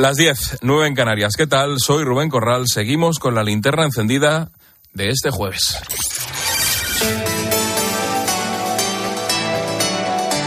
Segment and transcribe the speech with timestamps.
[0.00, 1.34] Las 10, 9 en Canarias.
[1.36, 1.76] ¿Qué tal?
[1.78, 2.64] Soy Rubén Corral.
[2.68, 4.50] Seguimos con la linterna encendida
[4.94, 5.76] de este jueves.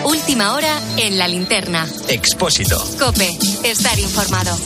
[0.06, 1.88] Última hora en la linterna.
[2.08, 2.84] Expósito.
[2.98, 3.30] Cope,
[3.64, 4.58] estar informado.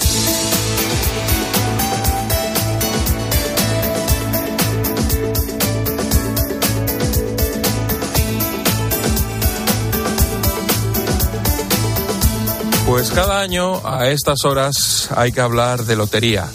[12.88, 16.50] Pues cada año a estas horas hay que hablar de lotería,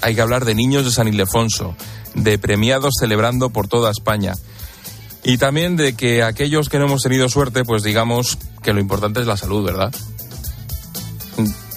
[0.00, 1.76] hay que hablar de niños de San Ildefonso,
[2.14, 4.34] de premiados celebrando por toda España.
[5.22, 9.20] Y también de que aquellos que no hemos tenido suerte, pues digamos que lo importante
[9.20, 9.94] es la salud, ¿verdad?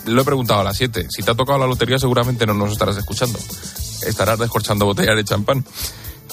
[0.05, 1.07] Lo he preguntado a las 7.
[1.09, 3.37] Si te ha tocado la lotería, seguramente no nos estarás escuchando.
[4.07, 5.65] Estarás descorchando botellas de champán.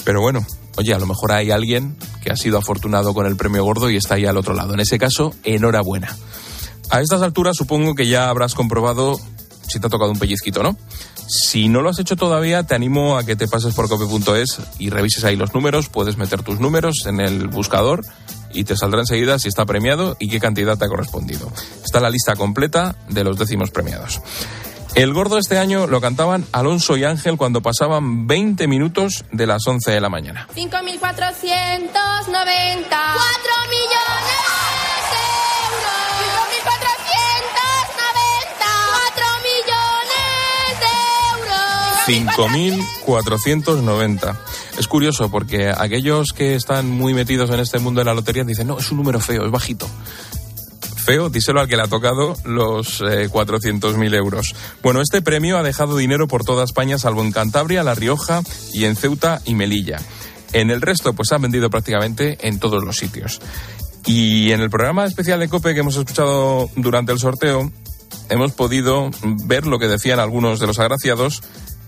[0.05, 0.45] Pero bueno,
[0.77, 3.97] oye, a lo mejor hay alguien que ha sido afortunado con el premio gordo y
[3.97, 4.73] está ahí al otro lado.
[4.73, 6.15] En ese caso, enhorabuena.
[6.89, 9.19] A estas alturas supongo que ya habrás comprobado
[9.67, 10.77] si te ha tocado un pellizquito, ¿no?
[11.27, 14.89] Si no lo has hecho todavía, te animo a que te pases por cope.es y
[14.89, 15.89] revises ahí los números.
[15.89, 18.05] Puedes meter tus números en el buscador
[18.53, 21.51] y te saldrá enseguida si está premiado y qué cantidad te ha correspondido.
[21.83, 24.21] Está la lista completa de los décimos premiados.
[24.93, 29.67] El gordo este año lo cantaban Alonso y Ángel cuando pasaban 20 minutos de las
[29.67, 30.47] 11 de la mañana.
[30.55, 31.01] 5.490.
[31.01, 31.25] 4
[33.69, 34.44] millones
[42.05, 44.37] 5.490.
[44.77, 48.67] Es curioso porque aquellos que están muy metidos en este mundo de la lotería dicen,
[48.67, 49.89] no, es un número feo, es bajito.
[50.97, 54.55] Feo, díselo al que le ha tocado los eh, 400.000 euros.
[54.83, 58.85] Bueno, este premio ha dejado dinero por toda España, salvo en Cantabria, La Rioja y
[58.85, 59.99] en Ceuta y Melilla.
[60.53, 63.41] En el resto, pues han vendido prácticamente en todos los sitios.
[64.05, 67.71] Y en el programa especial de COPE que hemos escuchado durante el sorteo,
[68.29, 69.09] hemos podido
[69.45, 71.41] ver lo que decían algunos de los agraciados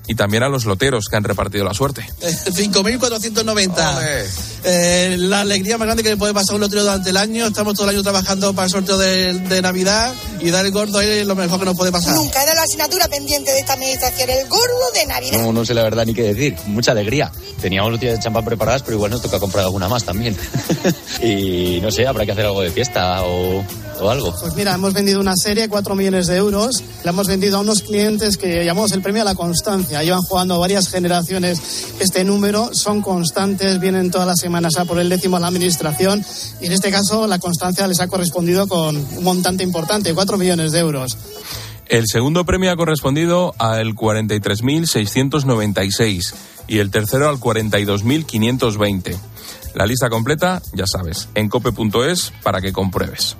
[0.07, 2.05] y también a los loteros que han repartido la suerte.
[2.21, 4.25] 5.490.
[4.63, 7.45] Eh, la alegría más grande que le puede pasar a un lotero durante el año.
[7.45, 10.99] Estamos todo el año trabajando para el sorteo de, de Navidad y dar el gordo
[10.99, 12.15] ahí es lo mejor que nos puede pasar.
[12.15, 15.39] Nunca era la asignatura pendiente de esta administración, el gordo de Navidad.
[15.39, 16.55] No, no sé la verdad ni qué decir.
[16.67, 17.31] Mucha alegría.
[17.61, 20.37] Teníamos botellas de champán preparadas, pero igual nos toca comprar alguna más también.
[21.21, 23.63] y no sé, habrá que hacer algo de fiesta o,
[23.99, 24.33] o algo.
[24.39, 26.83] Pues mira, hemos vendido una serie, 4 millones de euros.
[27.03, 30.03] La hemos vendido a unos clientes que llamamos el premio a la constancia.
[30.03, 31.61] Llevan jugando varias generaciones
[31.99, 36.23] este número, son constantes, vienen todas las semanas a por el décimo a la administración
[36.61, 40.71] y en este caso la constancia les ha correspondido con un montante importante, 4 millones
[40.71, 41.17] de euros.
[41.87, 46.35] El segundo premio ha correspondido al 43.696
[46.67, 49.17] y el tercero al 42.520.
[49.73, 53.37] La lista completa, ya sabes, en cope.es para que compruebes.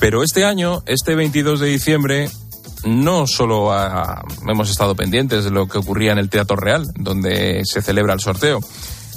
[0.00, 2.30] Pero este año, este 22 de diciembre,
[2.84, 3.70] no solo
[4.48, 8.20] hemos estado pendientes de lo que ocurría en el Teatro Real, donde se celebra el
[8.20, 8.60] sorteo.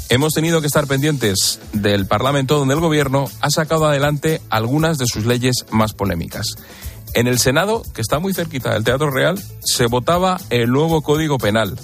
[0.09, 5.05] Hemos tenido que estar pendientes del Parlamento, donde el Gobierno ha sacado adelante algunas de
[5.07, 6.47] sus leyes más polémicas.
[7.13, 11.37] En el Senado, que está muy cerquita del Teatro Real, se votaba el nuevo Código
[11.37, 11.79] Penal.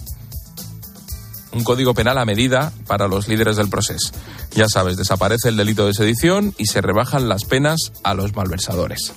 [1.52, 4.12] Un código penal a medida para los líderes del proceso.
[4.60, 9.14] Ya sabes, desaparece el delito de sedición y se rebajan las penas a los malversadores.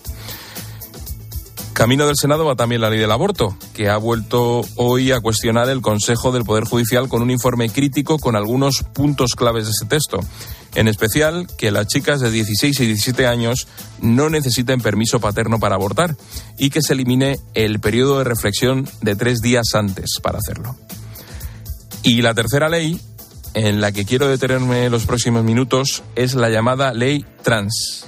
[1.73, 5.69] Camino del Senado va también la ley del aborto, que ha vuelto hoy a cuestionar
[5.69, 9.87] el Consejo del Poder Judicial con un informe crítico con algunos puntos claves de ese
[9.87, 10.21] texto.
[10.77, 13.67] En especial, que las chicas de 16 y 17 años
[14.01, 16.15] no necesiten permiso paterno para abortar
[16.57, 20.77] y que se elimine el periodo de reflexión de tres días antes para hacerlo.
[22.05, 23.01] Y la tercera ley,
[23.55, 28.07] en la que quiero detenerme los próximos minutos, es la llamada ley trans.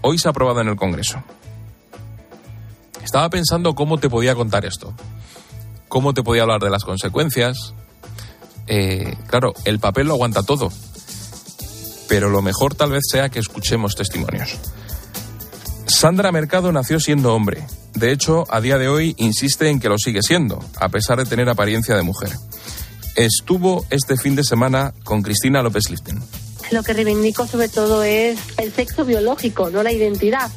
[0.00, 1.22] Hoy se ha aprobado en el Congreso.
[3.02, 4.94] Estaba pensando cómo te podía contar esto,
[5.88, 7.74] cómo te podía hablar de las consecuencias.
[8.66, 10.70] Eh, claro, el papel lo aguanta todo,
[12.08, 14.58] pero lo mejor tal vez sea que escuchemos testimonios.
[15.86, 17.66] Sandra Mercado nació siendo hombre.
[17.94, 21.24] De hecho, a día de hoy insiste en que lo sigue siendo, a pesar de
[21.24, 22.30] tener apariencia de mujer.
[23.16, 26.20] Estuvo este fin de semana con Cristina López Liften.
[26.70, 30.50] Lo que reivindico sobre todo es el sexo biológico, no la identidad,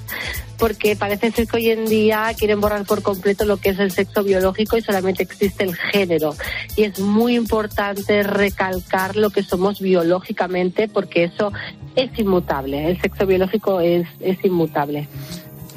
[0.58, 3.92] porque parece ser que hoy en día quieren borrar por completo lo que es el
[3.92, 6.36] sexo biológico y solamente existe el género.
[6.76, 11.54] Y es muy importante recalcar lo que somos biológicamente porque eso
[11.96, 15.08] es inmutable, el sexo biológico es, es inmutable.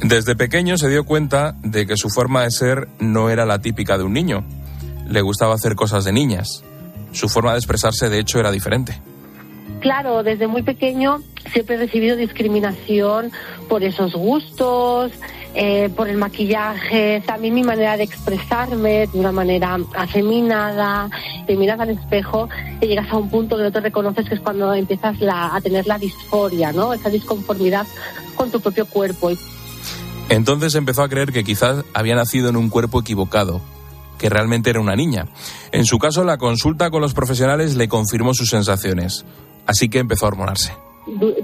[0.03, 3.97] Desde pequeño se dio cuenta de que su forma de ser no era la típica
[3.97, 4.45] de un niño.
[5.09, 6.63] Le gustaba hacer cosas de niñas.
[7.13, 9.01] Su forma de expresarse, de hecho, era diferente.
[9.81, 11.21] Claro, desde muy pequeño
[11.53, 13.31] siempre he recibido discriminación
[13.69, 15.13] por esos gustos,
[15.55, 21.11] eh, por el maquillaje, también mi manera de expresarme de una manera afeminada,
[21.47, 22.49] te miras al espejo
[22.81, 25.61] y llegas a un punto que no te reconoces, que es cuando empiezas la- a
[25.61, 26.93] tener la disforia, ¿no?
[26.95, 27.87] Esa disconformidad
[28.35, 29.31] con tu propio cuerpo.
[30.31, 33.61] Entonces empezó a creer que quizás había nacido en un cuerpo equivocado,
[34.25, 35.27] que realmente era una niña.
[35.71, 39.27] En su caso, la consulta con los profesionales le confirmó sus sensaciones,
[39.67, 40.73] así que empezó a hormonarse.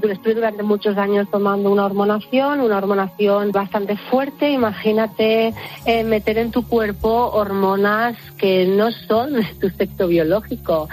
[0.03, 4.51] Estuve durante muchos años tomando una hormonación, una hormonación bastante fuerte.
[4.51, 5.53] Imagínate
[5.85, 10.89] eh, meter en tu cuerpo hormonas que no son tu sexo biológico.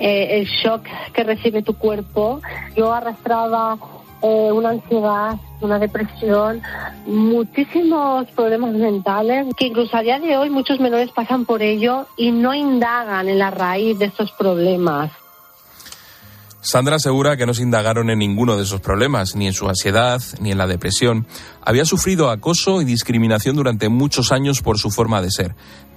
[0.00, 0.82] Eh, el shock
[1.12, 2.40] que recibe tu cuerpo.
[2.76, 3.78] Yo arrastraba
[4.22, 6.60] eh, una ansiedad, una depresión,
[7.06, 12.30] muchísimos problemas mentales que incluso a día de hoy muchos menores pasan por ello y
[12.30, 15.10] no indagan en la raíz de estos problemas.
[16.60, 20.20] Sandra asegura que no se indagaron en ninguno de esos problemas, ni en su ansiedad,
[20.40, 21.26] ni en la depresión.
[21.62, 25.54] Había sufrido acoso y discriminación durante muchos años por su forma de ser,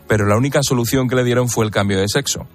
[0.08, 2.46] pero la única solución que le dieron fue el cambio de sexo.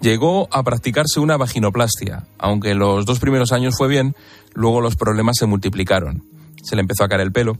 [0.00, 4.14] Llegó a practicarse una vaginoplastia, aunque los dos primeros años fue bien,
[4.54, 6.24] luego los problemas se multiplicaron.
[6.62, 7.58] Se le empezó a caer el pelo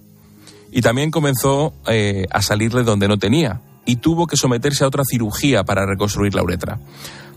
[0.70, 5.02] y también comenzó eh, a salirle donde no tenía y tuvo que someterse a otra
[5.04, 6.78] cirugía para reconstruir la uretra.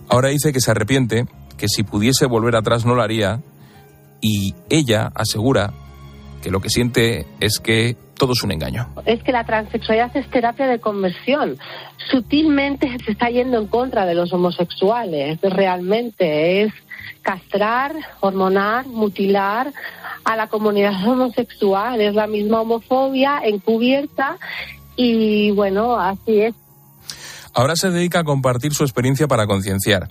[0.09, 1.25] Ahora dice que se arrepiente,
[1.57, 3.41] que si pudiese volver atrás no lo haría
[4.19, 5.73] y ella asegura
[6.41, 8.87] que lo que siente es que todo es un engaño.
[9.07, 11.57] es que la transexualidad es terapia de conversión.
[12.11, 16.61] Sutilmente se está yendo en contra de los homosexuales, realmente.
[16.61, 16.73] Es
[17.23, 19.73] castrar, hormonar, mutilar
[20.23, 21.99] a la comunidad homosexual.
[21.99, 24.37] Es la misma homofobia encubierta
[24.95, 26.53] y bueno, así es.
[27.55, 30.09] Ahora se dedica a compartir su experiencia para concienciar.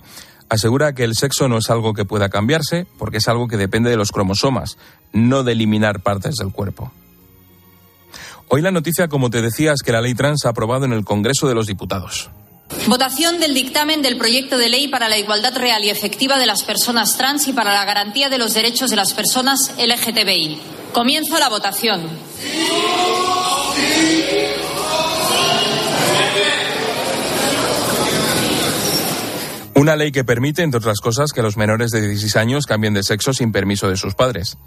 [0.49, 3.89] Asegura que el sexo no es algo que pueda cambiarse porque es algo que depende
[3.89, 4.77] de los cromosomas,
[5.13, 6.91] no de eliminar partes del cuerpo.
[8.53, 11.05] Hoy la noticia, como te decía, es que la ley trans ha aprobado en el
[11.05, 12.29] Congreso de los Diputados.
[12.85, 16.63] Votación del dictamen del proyecto de ley para la igualdad real y efectiva de las
[16.63, 20.59] personas trans y para la garantía de los derechos de las personas LGTBI.
[20.91, 22.09] Comienzo la votación.
[29.81, 33.01] Una ley que permite, entre otras cosas, que los menores de 16 años cambien de
[33.01, 34.59] sexo sin permiso de sus padres.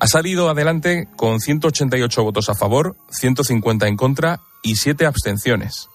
[0.00, 5.90] Ha salido adelante con 188 votos a favor, 150 en contra y 7 abstenciones.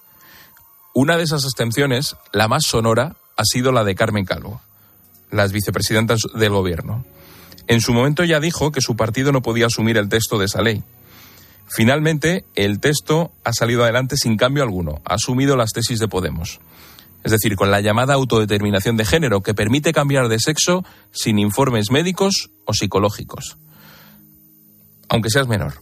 [0.94, 4.62] Una de esas abstenciones, la más sonora, ha sido la de Carmen Calvo,
[5.31, 7.03] las vicepresidentas del gobierno.
[7.65, 10.62] En su momento ya dijo que su partido no podía asumir el texto de esa
[10.62, 10.83] ley.
[11.68, 16.59] Finalmente, el texto ha salido adelante sin cambio alguno, ha asumido las tesis de Podemos.
[17.27, 21.91] Es decir, con la llamada autodeterminación de género, que permite cambiar de sexo sin informes
[21.91, 23.57] médicos o psicológicos.
[25.09, 25.74] Aunque seas menor.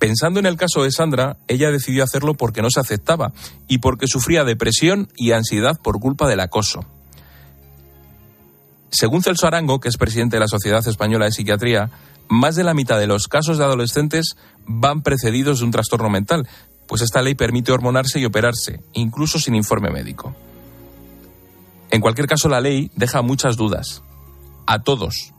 [0.00, 3.32] Pensando en el caso de Sandra, ella decidió hacerlo porque no se aceptaba
[3.68, 6.84] y porque sufría depresión y ansiedad por culpa del acoso.
[8.90, 11.88] Según Celso Arango, que es presidente de la Sociedad Española de Psiquiatría,
[12.28, 14.34] más de la mitad de los casos de adolescentes
[14.66, 16.48] van precedidos de un trastorno mental,
[16.92, 20.36] pues esta ley permite hormonarse y operarse, incluso sin informe médico.
[21.90, 24.02] En cualquier caso, la ley deja muchas dudas.
[24.66, 25.32] A todos.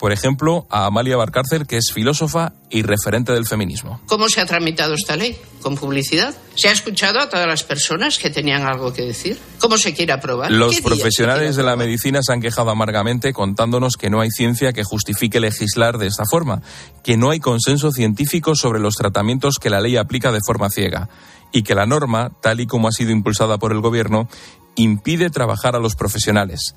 [0.00, 4.00] Por ejemplo, a Amalia Barcárcel, que es filósofa y referente del feminismo.
[4.06, 5.36] ¿Cómo se ha tramitado esta ley?
[5.60, 6.34] ¿Con publicidad?
[6.54, 9.38] ¿Se ha escuchado a todas las personas que tenían algo que decir?
[9.58, 10.50] ¿Cómo se quiere aprobar?
[10.50, 14.22] Los ¿Qué día se profesionales de la medicina se han quejado amargamente contándonos que no
[14.22, 16.62] hay ciencia que justifique legislar de esta forma,
[17.04, 21.10] que no hay consenso científico sobre los tratamientos que la ley aplica de forma ciega
[21.52, 24.30] y que la norma, tal y como ha sido impulsada por el Gobierno,
[24.76, 26.74] impide trabajar a los profesionales,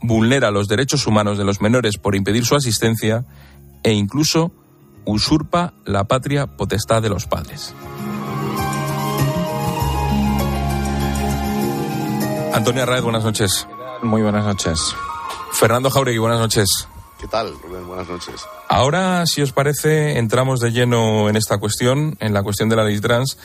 [0.00, 3.24] vulnera los derechos humanos de los menores por impedir su asistencia
[3.82, 4.52] e incluso
[5.04, 7.74] usurpa la patria potestad de los padres.
[12.52, 13.68] Antonio Arraez, buenas noches.
[14.02, 14.94] Muy buenas noches.
[15.52, 16.88] Fernando Jauregui, buenas noches.
[17.20, 17.86] ¿Qué tal, Rubén?
[17.86, 18.46] Buenas noches.
[18.68, 22.84] Ahora, si os parece, entramos de lleno en esta cuestión, en la cuestión de la
[22.84, 23.38] ley trans,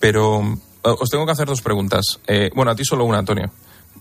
[0.00, 2.20] pero eh, os tengo que hacer dos preguntas.
[2.26, 3.50] Eh, bueno, a ti solo una, Antonio,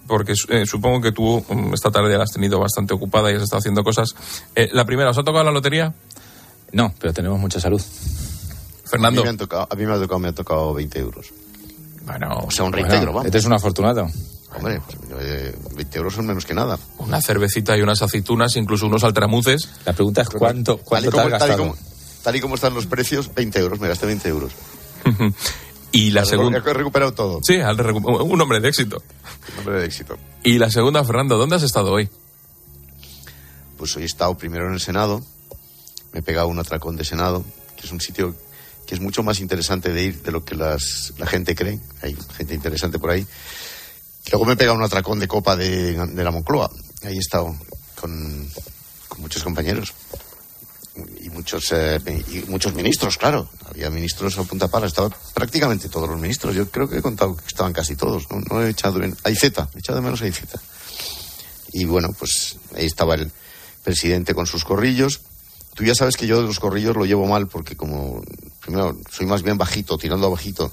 [0.08, 3.44] porque eh, supongo que tú mm, esta tarde la has tenido bastante ocupada y has
[3.44, 4.16] estado haciendo cosas.
[4.56, 5.94] Eh, la primera, ¿os ha tocado la lotería?
[6.72, 7.82] No, pero tenemos mucha salud.
[8.86, 9.22] Fernando.
[9.22, 11.28] A mí me, han tocado, a mí me ha tocado, me ha tocado 20 euros.
[12.06, 13.26] Bueno, O sea, un Bueno, reintegro, vamos.
[13.28, 14.08] este es un afortunado.
[14.54, 16.78] Hombre, pues, eh, 20 euros son menos que nada.
[16.98, 19.70] Una cervecita y unas aceitunas, incluso unos altramuces.
[19.86, 21.58] La pregunta es cuánto, Tal y, cuánto te como, has tal, y gastado.
[21.70, 21.76] como,
[22.24, 23.80] tal y como están los precios, 20 euros.
[23.80, 24.52] Me gasté 20 euros.
[25.92, 26.60] y la segunda...
[26.60, 27.40] He recuperado todo.
[27.44, 29.04] Sí, un hombre de éxito.
[29.54, 30.18] Un hombre de éxito.
[30.44, 32.10] Y la segunda, Fernando, ¿dónde has estado hoy?
[33.78, 35.24] Pues hoy he estado primero en el Senado.
[36.14, 37.44] Me he pegado un atracón de Senado,
[37.78, 38.36] que es un sitio
[38.86, 41.80] que es mucho más interesante de ir de lo que las, la gente cree.
[42.02, 43.26] Hay gente interesante por ahí.
[44.32, 46.70] Luego me he pegado un atracón de copa de, de la Moncloa.
[47.04, 47.56] Ahí he estado
[48.00, 48.48] con,
[49.08, 49.94] con muchos compañeros
[51.22, 53.48] y muchos eh, y muchos ministros, claro.
[53.70, 56.56] Había ministros a punta pala, estaban prácticamente todos los ministros.
[56.56, 58.30] Yo creo que he contado que estaban casi todos.
[58.30, 59.16] No, no he echado en.
[59.24, 60.60] Hay Z, he echado de menos a Z.
[61.74, 63.32] Y bueno, pues ahí estaba el
[63.84, 65.22] presidente con sus corrillos.
[65.74, 68.22] Tú ya sabes que yo de los corrillos lo llevo mal porque como
[68.60, 70.72] primero soy más bien bajito, tirando a bajito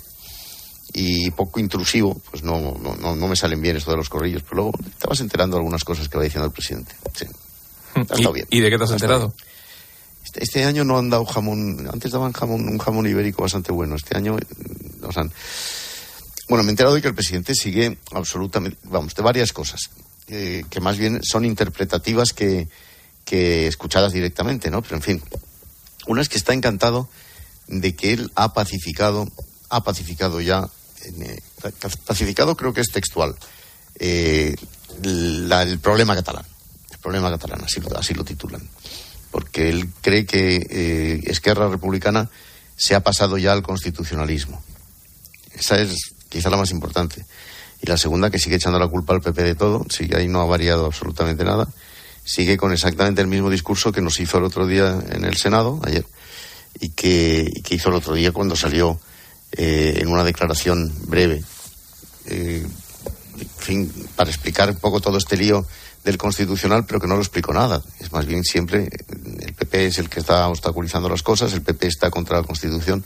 [0.93, 4.43] y poco intrusivo, pues no, no, no, me salen bien esto de los corrillos.
[4.43, 4.73] Pero luego
[5.07, 6.95] vas enterando algunas cosas que va diciendo el presidente.
[7.15, 7.27] Sí.
[7.95, 8.47] Ha estado ¿Y, bien.
[8.51, 9.29] y de qué te has enterado?
[9.37, 9.48] bien.
[10.29, 11.89] Este, este año no han dado jamón.
[11.91, 13.97] Antes daban jamón, un jamón ibérico bastante bueno.
[13.97, 15.33] Este año mm, nos han.
[16.51, 18.77] Bueno, me he enterado de que el presidente sigue absolutamente.
[18.85, 19.89] Vamos, de varias cosas.
[20.27, 22.69] eh, que más bien son interpretativas que,
[23.25, 24.83] que escuchadas directamente, ¿no?
[24.83, 25.23] Pero en fin.
[26.07, 27.09] Una es que está encantado
[27.67, 29.27] de que él ha pacificado.
[29.71, 30.69] Ha pacificado ya.
[31.05, 31.41] eh,
[32.07, 33.35] pacificado creo que es textual.
[33.99, 34.55] eh,
[35.03, 36.45] la- el problema catalán.
[36.91, 38.61] El problema catalán, así, así lo titulan
[39.39, 42.29] porque él cree que eh, Esquerra Republicana
[42.75, 44.61] se ha pasado ya al constitucionalismo.
[45.53, 45.95] Esa es
[46.29, 47.25] quizá la más importante.
[47.81, 50.41] Y la segunda, que sigue echando la culpa al PP de todo, sigue ahí no
[50.41, 51.69] ha variado absolutamente nada,
[52.25, 55.81] sigue con exactamente el mismo discurso que nos hizo el otro día en el Senado,
[55.85, 56.05] ayer,
[56.81, 58.99] y que, hizo el otro día cuando salió
[59.53, 61.45] eh, en una declaración breve,
[62.27, 62.67] eh,
[63.41, 65.65] en fin, para explicar un poco todo este lío
[66.05, 67.83] del constitucional, pero que no lo explicó nada.
[68.01, 68.89] Es más bien siempre
[69.41, 73.05] el PP es el que está obstaculizando las cosas, el PP está contra la Constitución.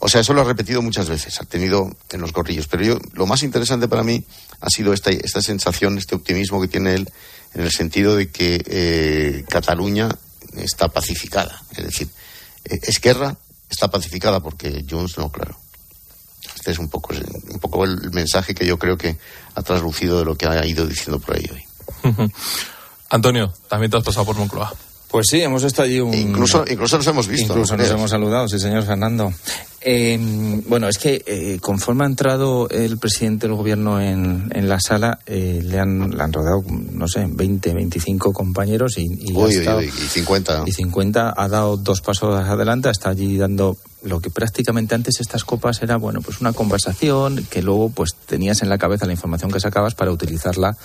[0.00, 2.68] O sea, eso lo ha repetido muchas veces, ha tenido en los gorrillos.
[2.68, 4.24] Pero yo, lo más interesante para mí
[4.60, 7.10] ha sido esta, esta sensación, este optimismo que tiene él,
[7.54, 10.08] en el sentido de que eh, Cataluña
[10.56, 11.62] está pacificada.
[11.76, 12.08] Es decir,
[12.64, 13.36] eh, Esquerra
[13.68, 15.58] está pacificada porque Junts no, claro.
[16.54, 19.16] Este es un poco, un poco el mensaje que yo creo que
[19.54, 21.67] ha traslucido de lo que ha ido diciendo por ahí hoy.
[23.10, 24.72] Antonio, también te has pasado por Moncloa.
[25.10, 26.12] Pues sí, hemos estado allí un...
[26.12, 27.54] Incluso, incluso nos hemos visto.
[27.54, 29.32] Incluso ¿no nos hemos saludado, sí, señor Fernando.
[29.80, 30.18] Eh,
[30.66, 35.20] bueno, es que eh, conforme ha entrado el presidente del gobierno en, en la sala,
[35.24, 39.44] eh, le, han, le han rodeado, no sé, 20, 25 compañeros y, y ha Uy,
[39.46, 40.64] uy, estado- uy, y 50.
[40.66, 45.44] y 50 ha dado dos pasos adelante, está allí dando lo que prácticamente antes estas
[45.44, 49.50] copas era, bueno, pues una conversación que luego pues tenías en la cabeza la información
[49.50, 50.76] que sacabas para utilizarla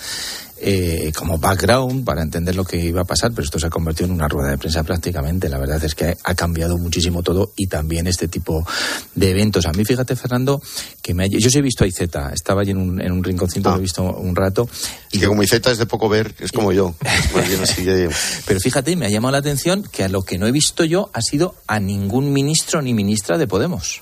[0.65, 4.05] eh, como background para entender lo que iba a pasar, pero esto se ha convertido
[4.08, 5.50] en una rueda de prensa prácticamente.
[5.50, 8.65] La verdad es que ha cambiado muchísimo todo y también este tipo
[9.13, 9.65] de eventos.
[9.65, 10.62] A mí, fíjate, Fernando,
[11.01, 13.24] que me ha- yo sí he visto a Izeta, estaba allí en un, en un
[13.24, 14.67] rinconcito, lo he visto un rato.
[15.12, 16.96] Y que como Iceta es de poco ver, es como yo.
[18.48, 21.10] Pero fíjate, me ha llamado la atención que a lo que no he visto yo
[21.13, 24.01] ha sido a ningún ministro ni ministra de Podemos.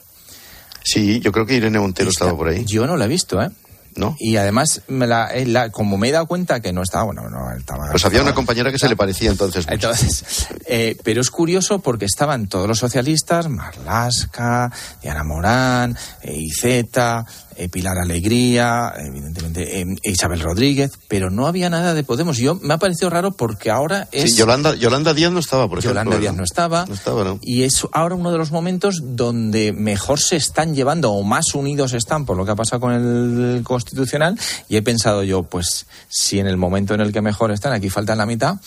[0.83, 2.65] Sí, yo creo que Irene Montero estaba por ahí.
[2.65, 3.49] Yo no la he visto, ¿eh?
[3.95, 4.15] ¿No?
[4.19, 7.29] Y además, me la, eh, la- como me he dado cuenta que no estaba, bueno,
[7.29, 7.91] no estaba.
[7.91, 9.65] Pues había una compañera que se le parecía entonces.
[9.67, 9.73] mucho.
[9.91, 17.25] Entonces, eh, pero es curioso porque estaban todos los socialistas, Marlasca, Diana Morán, eh, Iceta,
[17.55, 22.37] eh, Pilar Alegría, evidentemente eh, Isabel Rodríguez, pero no había nada de Podemos.
[22.37, 25.79] Yo me ha parecido raro porque ahora es Sí, Yolanda, Yolanda Díaz no estaba, por
[25.79, 26.01] ejemplo.
[26.01, 26.43] Yolanda Díaz ¿no?
[26.43, 26.85] estaba.
[26.85, 27.39] No estaba, ¿no?
[27.41, 31.93] Y es ahora uno de los momentos donde mejor se están llevando o más unidos
[31.93, 34.37] están por lo que ha pasado con el constitucional.
[34.67, 37.89] Y he pensado yo, pues si en el momento en el que mejor están, aquí
[37.89, 38.57] faltan la mitad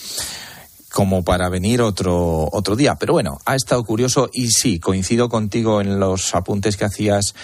[0.95, 2.95] como para venir otro otro día.
[2.95, 7.35] Pero bueno, ha estado curioso y sí, coincido contigo en los apuntes que hacías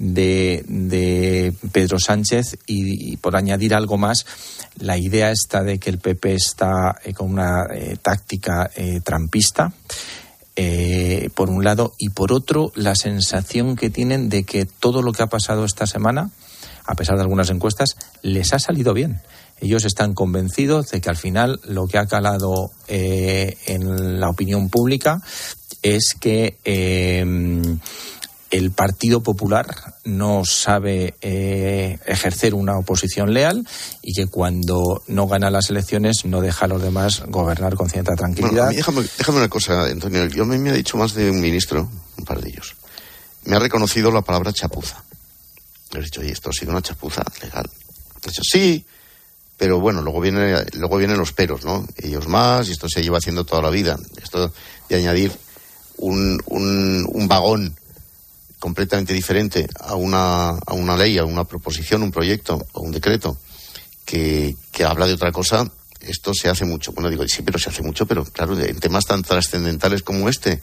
[0.00, 4.24] de, Pedro Sánchez y, por añadir algo más,
[4.78, 9.72] la idea está de que el PP está eh, con una eh, táctica eh, trampista.
[10.56, 15.12] eh, por un lado, y por otro, la sensación que tienen de que todo lo
[15.12, 16.30] que ha pasado esta semana,
[16.84, 19.20] a pesar de algunas encuestas, les ha salido bien.
[19.60, 25.20] Ellos están convencidos de que al final lo que ha calado en la opinión pública
[25.82, 26.56] es que
[28.50, 33.66] el Partido Popular no sabe eh, ejercer una oposición leal
[34.02, 38.12] y que cuando no gana las elecciones no deja a los demás gobernar con cierta
[38.16, 38.66] Bueno, tranquilidad.
[38.66, 40.26] a mí déjame, déjame una cosa, Antonio.
[40.26, 41.88] Yo me, me ha dicho más de un ministro,
[42.18, 42.74] un par de ellos.
[43.44, 45.02] Me ha reconocido la palabra chapuza.
[45.92, 47.68] Le he dicho, oye, esto ha sido una chapuza legal.
[48.24, 48.84] He dicho, sí,
[49.56, 51.86] pero bueno, luego, viene, luego vienen los peros, ¿no?
[51.98, 53.98] Ellos más, y esto se lleva haciendo toda la vida.
[54.22, 54.52] Esto
[54.88, 55.32] de añadir
[55.98, 57.76] un, un, un vagón
[58.60, 63.36] completamente diferente a una, a una ley, a una proposición, un proyecto o un decreto
[64.04, 65.68] que, que habla de otra cosa,
[66.00, 66.92] esto se hace mucho.
[66.92, 70.60] Bueno, digo, sí, pero se hace mucho, pero claro, en temas tan trascendentales como este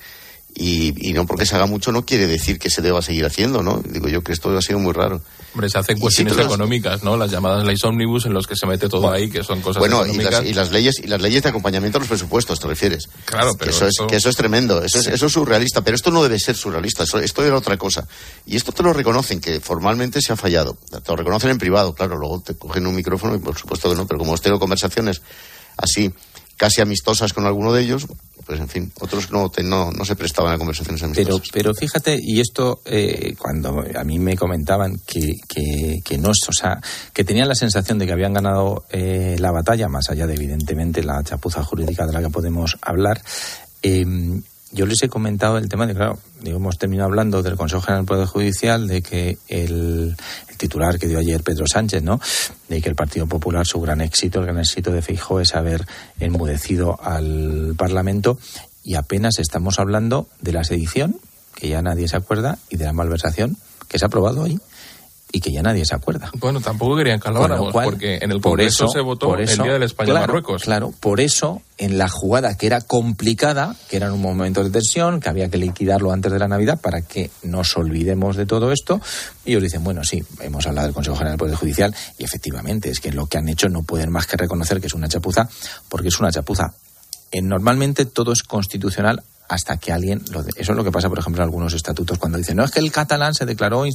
[0.56, 3.62] Y, y no porque se haga mucho no quiere decir que se deba seguir haciendo,
[3.62, 3.80] ¿no?
[3.88, 5.22] Digo yo que esto ha sido muy raro.
[5.54, 7.16] Hombre, se hacen cuestiones sí, las- económicas, ¿no?
[7.16, 9.98] Las llamadas leyes ómnibus en los que se mete todo ahí, que son cosas Bueno,
[10.06, 10.32] y económicas.
[10.34, 13.08] las, y las leyes y las leyes de acompañamiento a los presupuestos, ¿te refieres?
[13.25, 15.82] Claro, Que pero eso, eso- es, que eso es tremendo, eso, es, eso es surrealista,
[15.84, 18.08] pero esto no debe ser surrealista, eso- esto era otra cosa.
[18.48, 20.75] Y esto te lo reconocen, que formalmente se ha fallado.
[20.89, 23.96] Te lo reconocen en privado, claro, luego te cogen un micrófono y por supuesto que
[23.96, 25.22] no, pero como has tenido conversaciones
[25.77, 26.12] así,
[26.57, 28.07] casi amistosas con alguno de ellos,
[28.45, 31.49] pues en fin, otros no, no, no se prestaban a conversaciones Pero, amistosas.
[31.53, 36.53] pero fíjate, y esto eh, cuando a mí me comentaban que, que, que no, o
[36.53, 36.79] sea,
[37.13, 41.03] que tenían la sensación de que habían ganado eh, la batalla, más allá de evidentemente
[41.03, 43.21] la chapuza jurídica de la que podemos hablar,
[43.83, 44.05] eh,
[44.71, 48.01] yo les he comentado el tema de, claro, digo, hemos terminado hablando del Consejo General
[48.01, 50.15] del Poder Judicial, de que el,
[50.57, 52.19] titular que dio ayer Pedro Sánchez, ¿no?
[52.67, 55.86] De que el Partido Popular, su gran éxito, el gran éxito de Feijóo es haber
[56.19, 58.39] enmudecido al Parlamento
[58.83, 61.19] y apenas estamos hablando de la sedición,
[61.55, 63.57] que ya nadie se acuerda, y de la malversación,
[63.88, 64.59] que se ha aprobado hoy
[65.31, 66.31] y que ya nadie se acuerda.
[66.39, 69.41] Bueno, tampoco querían que habláramos, cual, porque en el por Congreso eso- se votó por
[69.41, 70.63] el eso, día del España-Marruecos.
[70.63, 74.69] Claro, por eso, en la jugada que era complicada, que era en un momento de
[74.69, 78.72] tensión, que había que liquidarlo antes de la Navidad para que nos olvidemos de todo
[78.72, 79.01] esto,
[79.43, 82.89] y ellos dicen, bueno, sí, hemos hablado del Consejo General del Poder Judicial, y efectivamente,
[82.89, 85.50] es que lo que han hecho no pueden más que reconocer que es una chapuza,
[85.89, 86.74] porque es una chapuza.
[87.41, 91.20] Normalmente todo es constitucional hasta que alguien lo de- eso es lo que pasa por
[91.20, 93.86] ejemplo en algunos estatutos cuando dicen no es que el catalán se declaró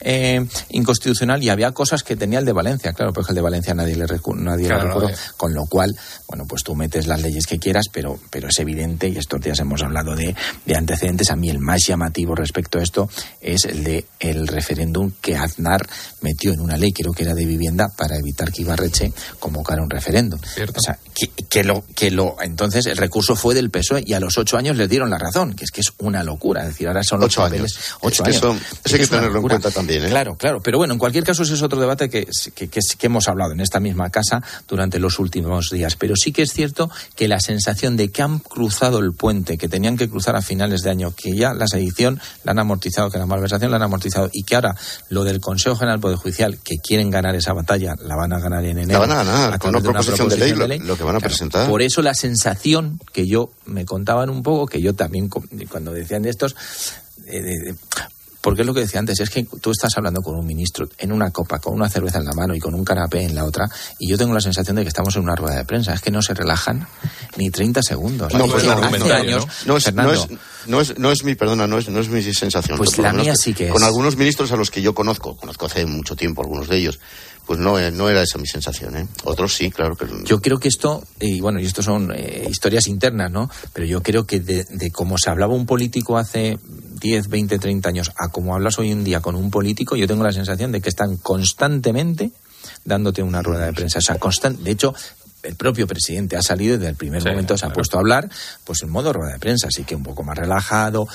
[0.00, 3.36] eh, inconstitucional y había cosas que tenía el de Valencia claro pero es que el
[3.36, 5.18] de Valencia nadie le recu- nadie Claro, lo recurrió eh.
[5.36, 5.94] con lo cual
[6.26, 9.58] bueno pues tú metes las leyes que quieras pero pero es evidente y estos días
[9.60, 10.34] hemos hablado de,
[10.66, 13.08] de antecedentes a mí el más llamativo respecto a esto
[13.40, 15.86] es el de el referéndum que Aznar
[16.22, 19.90] metió en una ley creo que era de vivienda para evitar que Ibarreche convocara un
[19.90, 20.40] referéndum.
[20.40, 24.20] O sea que, que lo que lo entonces el recurso fue del PSOE y a
[24.20, 26.88] los ocho años les dieron la razón que es que es una locura es decir
[26.88, 27.94] ahora son los Ocho papeles años.
[28.00, 30.08] ocho Es que años eso- Es eso hay que tenerlo en cuenta también, ¿eh?
[30.08, 33.06] claro claro pero bueno en cualquier caso ese es otro debate que, que, que- que
[33.06, 36.90] hemos hablado en esta misma casa durante los últimos días pero sí que es cierto
[37.16, 40.80] que la sensación de que han cruzado el puente que tenían que cruzar a finales
[40.82, 44.30] de año que ya la sedición la han amortizado que la malversación la han amortizado
[44.32, 44.74] y que ahora
[45.10, 48.64] lo del Consejo General Poder Judicial que quieren ganar esa batalla la van a ganar
[48.64, 51.02] en enero La van a ganar con una de proposición de ley, lo- lo que
[51.04, 51.68] van a Claro, presentar.
[51.68, 56.24] Por eso la sensación que yo me contaban un poco, que yo también cuando decían
[56.24, 56.56] estos,
[57.26, 57.74] eh,
[58.48, 61.12] porque es lo que decía antes, es que tú estás hablando con un ministro en
[61.12, 63.66] una copa, con una cerveza en la mano y con un canapé en la otra,
[63.98, 66.10] y yo tengo la sensación de que estamos en una rueda de prensa, es que
[66.10, 66.88] no se relajan
[67.36, 68.32] ni 30 segundos.
[68.32, 70.28] No, pues no, años, no es, no, Fernando, es,
[70.66, 72.78] no, es, no es mi, perdona, no es, no es mi sensación.
[72.78, 73.72] Pues la mía sí que es.
[73.72, 76.98] Con algunos ministros a los que yo conozco, conozco hace mucho tiempo algunos de ellos,
[77.46, 79.08] pues no, eh, no era esa mi sensación, ¿eh?
[79.24, 80.06] Otros sí, claro que...
[80.24, 83.50] Yo creo que esto, y bueno, y esto son eh, historias internas, ¿no?
[83.72, 86.58] Pero yo creo que de, de cómo se hablaba un político hace
[87.00, 90.24] 10, 20, 30 años a cómo hablas hoy en día con un político, yo tengo
[90.24, 92.30] la sensación de que están constantemente
[92.84, 93.98] dándote una rueda de prensa.
[93.98, 94.94] O sea, constan- de hecho,
[95.48, 97.74] el propio presidente ha salido y desde el primer Sí, momento se ha claro.
[97.74, 98.28] puesto a hablar,
[98.64, 101.08] pues en modo rueda de prensa, así que un poco más relajado.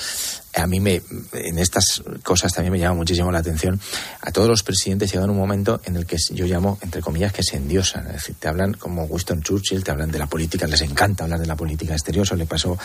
[0.56, 3.80] A mí me, en estas cosas también me llama muchísimo la atención.
[4.20, 7.42] A todos los presidentes llega un momento en el que yo llamo, entre comillas, que
[7.42, 8.06] se endiosan.
[8.06, 11.40] Es decir, te hablan como Winston Churchill, te hablan de la política, les encanta hablar
[11.40, 12.24] de la política exterior.
[12.24, 12.78] Eso le pasó.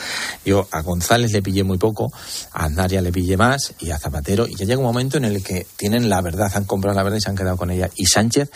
[0.46, 2.12] Yo a González le pillé muy poco,
[2.54, 4.48] a Aznar ya le pillé más y a Zapatero.
[4.48, 7.18] Y ya llega un momento en el que tienen la verdad, han comprado la verdad
[7.18, 7.90] y se han quedado con ella.
[7.96, 8.50] Y Sánchez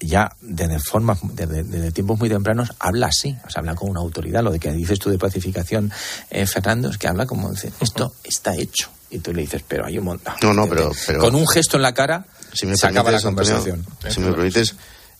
[0.00, 4.00] ya desde formas desde, desde tiempos muy tempranos habla así, o sea, habla con una
[4.00, 4.42] autoridad.
[4.42, 5.92] Lo de que dices tú de pacificación,
[6.30, 8.88] eh, Fernando, es que habla como dice, esto está hecho.
[9.10, 10.34] Y tú le dices, pero hay un montón.
[10.42, 13.16] No, no, pero- pero- con un gesto en la cara Si me se acaba la
[13.18, 13.86] Antonio, conversación.
[14.08, 14.74] si me permites,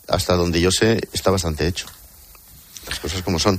[0.08, 1.86] hasta donde yo sé, está bastante hecho.
[2.88, 3.54] Las cosas como son.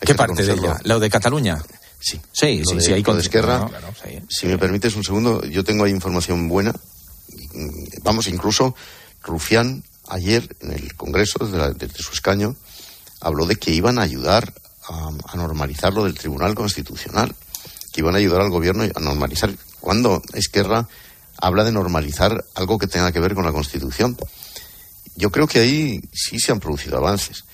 [0.00, 0.78] Hay ¿Qué parte de ella?
[0.84, 1.62] ¿Lo de Cataluña?
[2.00, 2.20] Sí.
[2.32, 4.18] Sí, Lo sí, de- sí, hay lo de con- Esquerra, no, claro, sí.
[4.28, 6.74] Si me permites un segundo, yo tengo ahí información buena.
[8.02, 8.74] Vamos, incluso
[9.22, 12.56] Rufián ayer en el Congreso, desde, la- desde su escaño,
[13.20, 14.52] habló de que iban a ayudar
[14.88, 17.34] a, a normalizar lo del Tribunal Constitucional,
[17.92, 19.50] que iban a ayudar al gobierno a normalizar.
[19.80, 20.88] Cuando Esquerra
[21.38, 24.16] habla de normalizar algo que tenga que ver con la Constitución,
[25.16, 27.44] yo creo que ahí sí se han producido avances.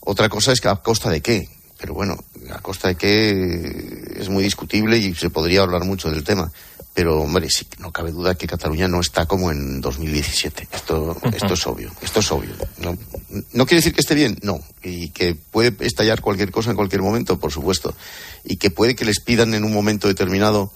[0.00, 1.48] Otra cosa es que a costa de qué.
[1.78, 2.16] Pero bueno,
[2.52, 6.50] a costa de qué es muy discutible y se podría hablar mucho del tema.
[7.00, 10.68] Pero, hombre, sí, no cabe duda que Cataluña no está como en 2017.
[10.70, 11.90] Esto, esto es obvio.
[12.02, 12.50] Esto es obvio.
[12.76, 12.94] No,
[13.54, 14.60] no quiere decir que esté bien, no.
[14.82, 17.94] Y que puede estallar cualquier cosa en cualquier momento, por supuesto.
[18.44, 20.74] Y que puede que les pidan en un momento determinado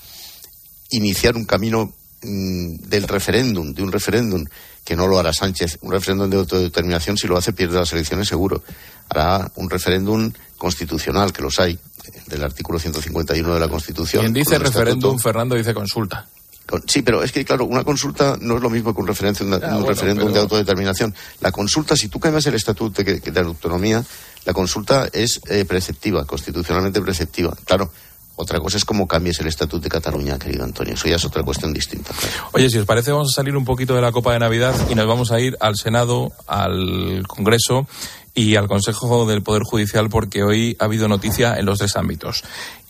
[0.88, 4.46] iniciar un camino mm, del referéndum, de un referéndum,
[4.82, 5.76] que no lo hará Sánchez.
[5.82, 8.62] Un referéndum de autodeterminación, si lo hace, pierde las elecciones seguro.
[9.10, 11.78] Hará un referéndum constitucional, que los hay.
[12.26, 14.22] Del artículo 151 de la Constitución.
[14.22, 15.18] Quien dice referéndum.
[15.18, 16.26] Fernando dice consulta.
[16.66, 19.52] Con- Sí, pero es que, claro, una consulta no es lo mismo que un referéndum,
[19.52, 21.14] un bueno, referéndum pero- de autodeterminación.
[21.40, 24.02] La consulta, si tú cambias el estatuto de, de autonomía,
[24.46, 27.54] la consulta es eh, preceptiva, constitucionalmente preceptiva.
[27.66, 27.90] Claro,
[28.36, 30.94] otra cosa es cómo cambies el estatuto de Cataluña, querido Antonio.
[30.94, 32.12] Eso ya es otra cuestión distinta.
[32.18, 32.48] claro.
[32.52, 34.94] Oye, si os parece, vamos a salir un poquito de la Copa de Navidad y
[34.94, 37.86] nos vamos a ir al Senado, al Congreso
[38.34, 42.42] y al Consejo del Poder Judicial porque hoy ha habido noticia en los tres ámbitos.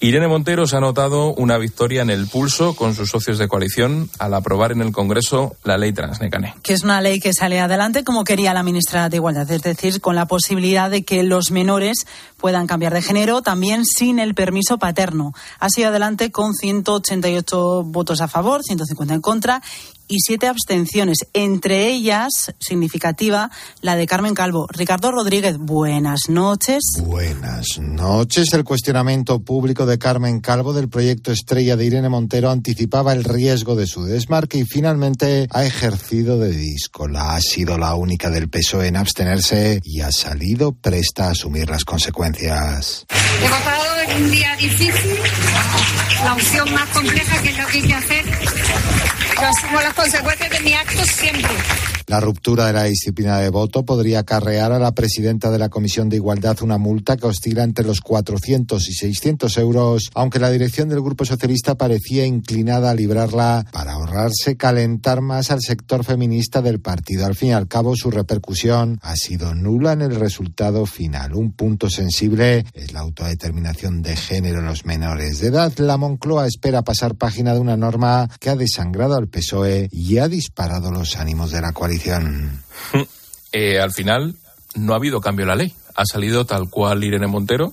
[0.05, 4.11] Irene Montero se ha notado una victoria en el pulso con sus socios de coalición
[4.19, 6.57] al aprobar en el Congreso la ley Transnecane.
[6.63, 10.03] que es una ley que sale adelante como quería la ministra de Igualdad, es decir,
[10.03, 12.05] con la posibilidad de que los menores
[12.37, 15.33] puedan cambiar de género también sin el permiso paterno.
[15.59, 19.63] Ha sido adelante con 188 votos a favor, 150 en contra
[20.07, 24.67] y siete abstenciones, entre ellas significativa la de Carmen Calvo.
[24.69, 26.83] Ricardo Rodríguez, buenas noches.
[27.03, 28.53] Buenas noches.
[28.53, 33.77] El cuestionamiento público de Carmen Calvo del proyecto Estrella de Irene Montero anticipaba el riesgo
[33.77, 37.35] de su desmarque y finalmente ha ejercido de díscola.
[37.35, 41.85] Ha sido la única del PSOE en abstenerse y ha salido presta a asumir las
[41.85, 43.07] consecuencias.
[43.43, 45.17] He votado en un día difícil,
[46.25, 48.25] la opción más compleja que es lo que hay que hacer.
[49.41, 51.94] Yo asumo las consecuencias de mi acto siempre.
[52.07, 56.11] La ruptura de la disciplina de voto podría acarrear a la presidenta de la Comisión
[56.11, 60.91] de Igualdad una multa que oscila entre los 400 y 600 euros, aunque la dirección
[60.91, 66.79] del Grupo Socialista parecía inclinada a librarla para ahorrarse calentar más al sector feminista del
[66.79, 67.25] partido.
[67.25, 71.35] Al fin y al cabo, su repercusión ha sido nula en el resultado final.
[71.35, 75.73] Un punto sensible es la autodeterminación de género en los menores de edad.
[75.79, 80.29] La Moncloa espera pasar página de una norma que ha desangrado al PSOE y ha
[80.29, 81.94] disparado los ánimos de la coalición.
[83.57, 84.35] Eh, al final
[84.75, 85.73] no ha habido cambio en la ley.
[85.95, 87.73] Ha salido tal cual Irene Montero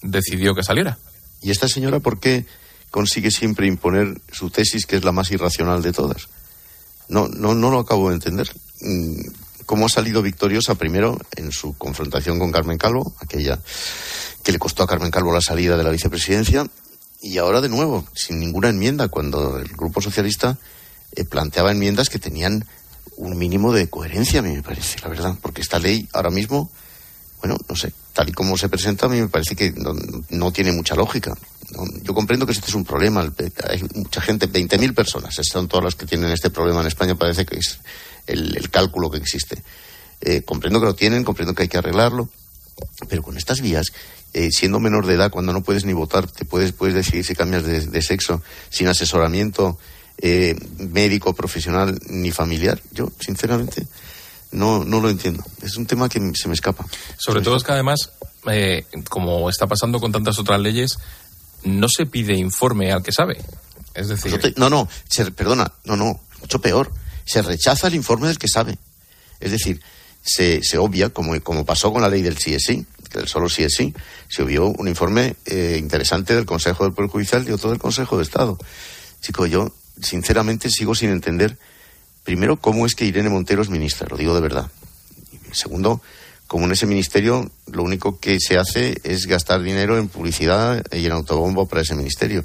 [0.00, 0.96] decidió que saliera.
[1.42, 2.46] ¿Y esta señora por qué
[2.90, 6.28] consigue siempre imponer su tesis, que es la más irracional de todas?
[7.08, 8.50] No, no, no lo acabo de entender.
[8.80, 9.20] Mm,
[9.66, 13.58] ¿Cómo ha salido victoriosa primero en su confrontación con Carmen Calvo, aquella
[14.42, 16.66] que le costó a Carmen Calvo la salida de la vicepresidencia,
[17.20, 20.56] y ahora de nuevo, sin ninguna enmienda, cuando el Grupo Socialista
[21.12, 22.64] eh, planteaba enmiendas que tenían
[23.18, 26.70] un mínimo de coherencia, a mí me parece, la verdad, porque esta ley ahora mismo,
[27.40, 29.74] bueno, no sé, tal y como se presenta, a mí me parece que
[30.30, 31.36] no, tiene mucha lógica.
[32.02, 33.30] Yo comprendo que este es un problema,
[33.68, 37.44] hay mucha gente, 20.000 personas, son todas las que tienen este problema en España, parece
[37.44, 37.80] que es
[38.26, 39.62] el, cálculo que existe.
[40.20, 42.28] Eh, comprendo que lo tienen, comprendo que hay que arreglarlo,
[43.08, 43.88] pero con estas vías,
[44.32, 47.34] eh, siendo menor de edad, cuando no puedes ni votar, te puedes, puedes decidir si
[47.34, 49.76] cambias de sexo, sin asesoramiento
[50.20, 53.86] eh, médico, profesional ni familiar, yo sinceramente
[54.52, 55.44] no, no lo entiendo.
[55.62, 56.86] Es un tema que se me escapa.
[57.18, 58.10] Sobre todo es que además,
[58.50, 60.98] eh, como está pasando con tantas otras leyes,
[61.64, 63.38] no se pide informe al que sabe.
[63.94, 66.90] Es decir, No, te- no, no, se- perdona, no, no, mucho peor.
[67.24, 68.78] Se rechaza el informe del que sabe.
[69.40, 69.80] Es decir,
[70.22, 73.28] se, se obvia, como, como pasó con la ley del sí es sí, que del
[73.28, 73.94] solo sí es sí,
[74.28, 78.16] se obvió un informe eh, interesante del Consejo del Poder Judicial y otro del Consejo
[78.16, 78.56] de Estado.
[79.20, 81.58] Chico, yo sinceramente sigo sin entender,
[82.24, 84.70] primero, cómo es que Irene Montero es ministra, lo digo de verdad.
[85.32, 86.00] Y segundo,
[86.46, 91.06] cómo en ese ministerio lo único que se hace es gastar dinero en publicidad y
[91.06, 92.44] en autobombo para ese ministerio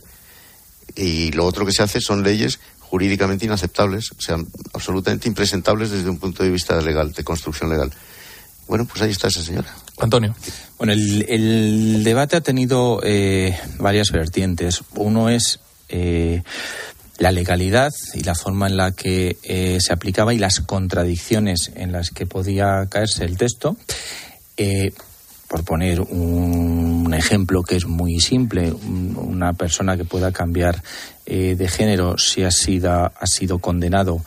[0.96, 4.38] y lo otro que se hace son leyes jurídicamente inaceptables, o sea,
[4.74, 7.92] absolutamente impresentables desde un punto de vista legal, de construcción legal.
[8.68, 9.74] Bueno, pues ahí está esa señora.
[10.00, 10.36] Antonio.
[10.78, 14.84] Bueno, el, el debate ha tenido eh, varias vertientes.
[14.96, 16.44] Uno es eh,
[17.18, 21.92] la legalidad y la forma en la que eh, se aplicaba y las contradicciones en
[21.92, 23.76] las que podía caerse el texto.
[24.58, 24.92] Eh,
[25.48, 30.82] por poner un, ejemplo que es muy simple, un- una persona que pueda cambiar
[31.28, 34.24] eh, de género si ha sido, ha sido condenado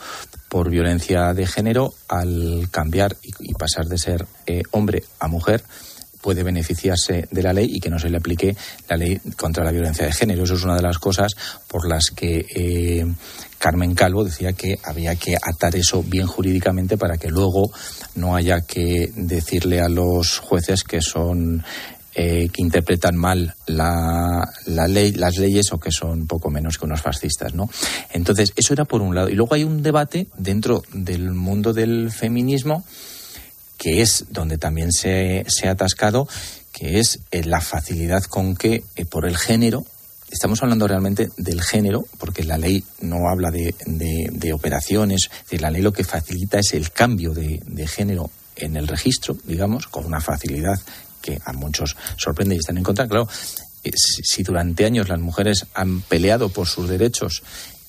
[0.49, 4.25] por violencia de género, al cambiar y, pasar de ser
[4.71, 5.65] hombre a mujer,
[6.27, 8.57] puede beneficiarse de la ley y que no se le aplique
[8.89, 10.43] la ley contra la violencia de género.
[10.43, 11.31] Eso es una de las cosas
[11.69, 13.07] por las que eh,
[13.61, 17.71] Carmen Calvo decía que había que atar eso bien jurídicamente para que luego
[18.17, 21.63] no haya que decirle a los jueces que son
[22.17, 26.87] eh, que interpretan mal la, la ley, las leyes o que son poco menos que
[26.87, 27.71] unos fascistas, ¿no?
[28.11, 29.29] Entonces, eso era por un lado.
[29.29, 32.85] Y luego hay un debate dentro del mundo del feminismo
[33.79, 36.29] que es donde también se, se ha atascado,
[36.73, 39.85] que es eh, la facilidad con que eh, por el género,
[40.31, 45.43] estamos hablando realmente del género, porque la ley no habla de, de- de operaciones, es
[45.45, 49.37] decir, la ley lo que facilita es el cambio de, de género en el registro,
[49.45, 50.81] digamos, con una facilidad
[51.23, 53.07] que a muchos sorprende y están en contra.
[53.07, 53.29] Claro,
[53.85, 57.43] eh, si durante años las mujeres han peleado por sus derechos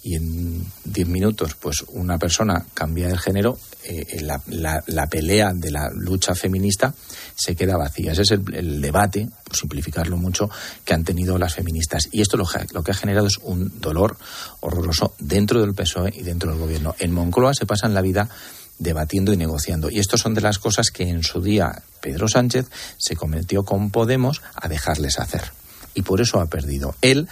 [0.03, 5.51] y en 10 minutos pues una persona cambia de género, eh, la, la- la pelea
[5.53, 6.93] de la lucha feminista
[7.35, 8.11] se queda vacía.
[8.13, 10.49] Ese es el, el debate, por simplificarlo mucho,
[10.85, 12.07] que han tenido las feministas.
[12.11, 12.45] Y esto lo,
[12.83, 14.17] que ha generado es un dolor
[14.61, 16.95] horroroso dentro del PSOE y dentro del gobierno.
[16.99, 18.29] En Moncloa se pasan la vida
[18.79, 19.89] debatiendo y negociando.
[19.89, 23.89] Y esto son de las cosas que en su día Pedro Sánchez se cometió con
[23.91, 25.51] Podemos a dejarles hacer.
[25.95, 26.93] Y por eso ha perdido.
[27.01, 27.27] Él,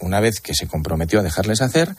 [0.00, 1.94] una vez que se comprometió a dejarles hacer,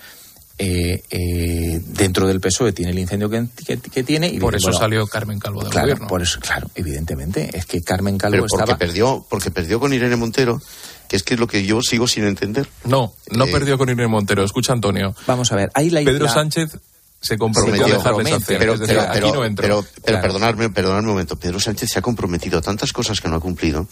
[0.57, 4.27] eh, eh, dentro del PSOE tiene el incendio que, que- que tiene.
[4.27, 6.07] Y Por dice, eso bueno, salió Carmen Calvo del claro, gobierno.
[6.07, 7.49] Por eso, claro, evidentemente.
[7.57, 8.77] Es que Carmen Calvo Pero porque estaba.
[8.77, 10.61] perdió, porque perdió con Irene Montero,
[11.07, 12.67] que es que es lo que yo sigo sin entender.
[12.83, 14.43] No, no Eh, perdió con Irene Montero.
[14.43, 15.15] Escucha, Antonio.
[15.25, 16.77] Vamos a ver, ahí la Pedro la- Sánchez
[17.21, 17.97] se comprometió a Prometió.
[18.11, 18.57] dejarles hacer.
[18.59, 19.61] Pero, decir, pero, aquí pero, no entró.
[19.63, 20.21] pero, pero Claro.
[20.21, 21.35] perdonadme, perdonadme un momento.
[21.37, 23.87] Pedro Sánchez se ha comprometido a tantas cosas que no ha cumplido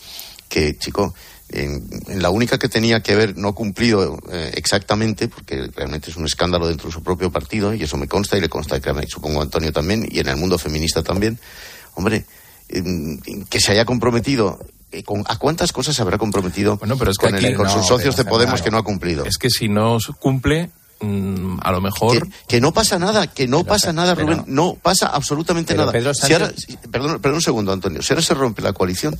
[0.49, 1.13] que, chico,
[1.51, 6.17] en, en la única que tenía que haber no cumplido eh, exactamente, porque realmente es
[6.17, 9.39] un escándalo dentro de su propio partido, y eso me consta y le consta, supongo
[9.39, 11.39] a Antonio también, y en el mundo feminista también,
[11.95, 12.25] hombre,
[12.67, 14.59] en que se haya comprometido.
[14.91, 17.67] eh, con- ¿A cuántas cosas se habrá comprometido Bueno, pero es que con, el- con
[17.67, 19.23] no, sus socios de Podemos que no ha cumplido?
[19.23, 22.27] Es que si no cumple, mm, a lo mejor.
[22.27, 25.75] Que, que no pasa nada, que no Pero, pasa nada, pero- Rubén, no pasa absolutamente
[25.75, 25.91] nada.
[25.91, 28.01] Pedro Si Sánchez- ahora- si- perdón, perdón un segundo, Antonio.
[28.01, 29.15] Si ahora se rompe la coalición,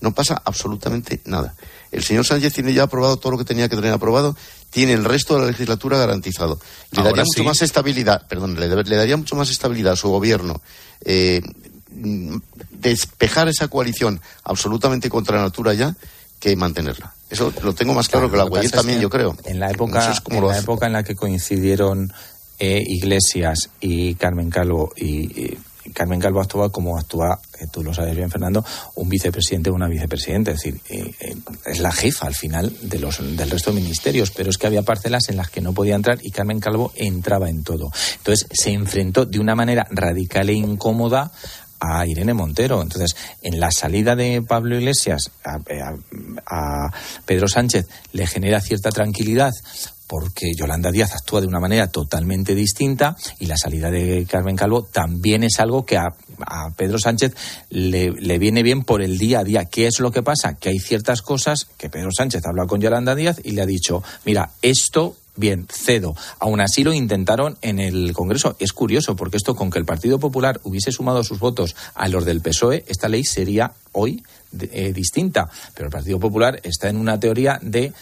[0.00, 1.54] no pasa absolutamente nada.
[1.90, 4.36] El señor Sánchez tiene ya aprobado todo lo que tenía que tener aprobado,
[4.70, 6.60] tiene el resto de la legislatura garantizado.
[6.92, 7.30] Le Ahora daría sí.
[7.40, 10.60] mucho más estabilidad, perdón, le, le daría mucho más estabilidad a su gobierno.
[11.04, 11.40] eh,
[12.70, 15.94] despejar esa coalición absolutamente contra la natura ya
[16.38, 17.12] que mantenerla.
[17.30, 19.36] Eso lo tengo más claro, Claro, que la es también, yo creo.
[19.44, 20.60] En la No época, sé en, la hace.
[20.60, 22.12] época en la que coincidieron
[22.58, 25.56] eh, Iglesias y Carmen Calvo y,
[25.86, 28.64] y Carmen Calvo actúa como actúa, eh, tú lo sabes bien, Fernando,
[28.96, 30.50] un vicepresidente o una vicepresidenta.
[30.52, 31.34] Es decir, eh, eh,
[31.66, 34.82] es la jefa al final de los, del resto de ministerios, pero es que había
[34.82, 37.90] parcelas en las que no podía entrar y Carmen Calvo entraba en todo.
[38.18, 41.30] Entonces se enfrentó de una manera radical e incómoda
[41.80, 42.82] a Irene Montero.
[42.82, 46.92] Entonces, en la salida de Pablo Iglesias a, a- a
[47.24, 49.52] Pedro Sánchez le genera cierta tranquilidad
[50.08, 54.82] porque Yolanda Díaz actúa de una manera totalmente distinta y la salida de Carmen Calvo
[54.82, 56.14] también es algo que a,
[56.76, 57.34] Pedro Sánchez
[57.70, 59.66] le, viene bien por el día a día.
[59.66, 60.54] ¿Qué es lo que pasa?
[60.54, 64.02] Que hay ciertas cosas que Pedro Sánchez habla con Yolanda Díaz y le ha dicho,
[64.24, 66.16] mira, esto Bien, cedo.
[66.40, 68.56] Aún así lo intentaron en el Congreso.
[68.58, 72.24] Es curioso, porque esto con que el Partido Popular hubiese sumado sus votos a los
[72.24, 74.24] del PSOE, esta ley sería hoy
[74.58, 75.48] eh, distinta.
[75.74, 77.92] Pero el Partido Popular está en una teoría de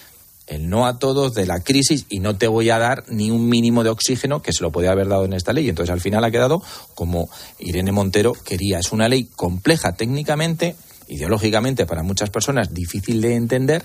[0.47, 3.49] el no a todos de la crisis y no te voy a dar ni un
[3.49, 5.69] mínimo de oxígeno que se lo podía haber dado en esta ley.
[5.69, 6.63] Entonces al final ha quedado
[6.95, 7.29] como
[7.59, 8.79] Irene Montero quería.
[8.79, 10.77] Es una ley compleja técnicamente,
[11.09, 13.85] ideológicamente para muchas personas difícil de entender,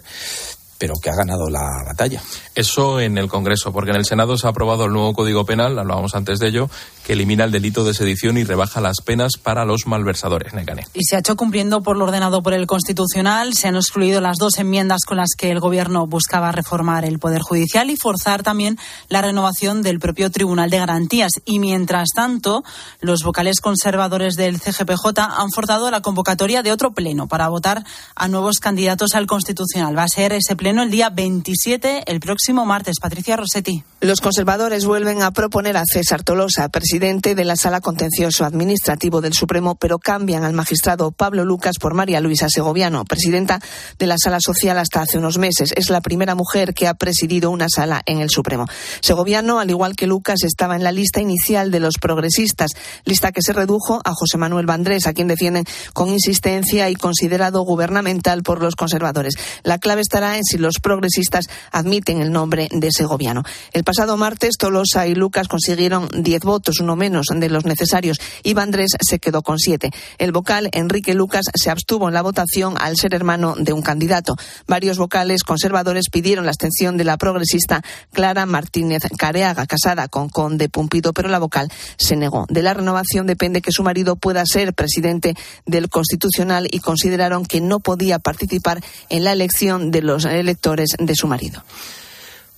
[0.78, 2.21] pero que ha ganado la batalla.
[2.56, 5.78] Eso en el Congreso, porque en el Senado se ha aprobado el nuevo Código Penal,
[5.78, 6.69] hablábamos antes de ello,
[7.06, 10.54] que elimina el delito de sedición y rebaja las penas para los malversadores.
[10.54, 10.86] Necane.
[10.94, 13.54] Y se ha hecho cumpliendo por lo ordenado por el Constitucional.
[13.54, 17.42] Se han excluido las dos enmiendas con las que el Gobierno buscaba reformar el Poder
[17.42, 18.78] Judicial y forzar también
[19.10, 21.32] la renovación del propio Tribunal de Garantías.
[21.46, 22.64] Y mientras tanto,
[23.00, 27.84] los vocales conservadores del CGPJ han forzado la convocatoria de otro pleno para votar
[28.16, 29.98] a nuevos candidatos al Constitucional.
[29.98, 33.00] Va a ser ese pleno el día 27, el próximo martes.
[33.00, 33.84] Patricia Rossetti.
[34.02, 39.34] Los conservadores vuelven a proponer a César Tolosa, presidente de la Sala Contencioso Administrativo del
[39.34, 43.62] Supremo, pero cambian al magistrado Pablo Lucas por María Luisa Segoviano, presidenta
[43.97, 45.73] de la Sala Social hasta hace unos meses.
[45.77, 48.65] Es la primera mujer que ha presidido una sala en el Supremo.
[48.99, 52.71] Segoviano, al igual que Lucas, estaba en la lista inicial de los progresistas,
[53.06, 57.62] lista que se redujo a José Manuel Vandrés, a quien defienden con insistencia y considerado
[57.62, 59.36] gubernamental por los conservadores.
[59.63, 63.43] La clave estará en si los progresistas admiten el nombre de Segoviano.
[63.71, 68.54] El pasado martes, Tolosa y Lucas consiguieron 10 votos, uno menos de los necesarios, y
[68.54, 69.91] Vandrés se quedó con siete.
[70.17, 74.36] El vocal Enrique Lucas se abstuvo en la votación al ser hermano de un candidato.
[74.67, 80.70] Varios vocales conservadores pidieron la abstención de la progresista Clara Martínez Careaga, casada con Conde
[80.70, 82.46] Pumpido, pero la vocal se negó.
[82.50, 87.62] De la renovación depende que su marido pueda ser presidente del Constitucional y consideraron que
[87.62, 91.63] no podía participar en la elección de los electores de su marido.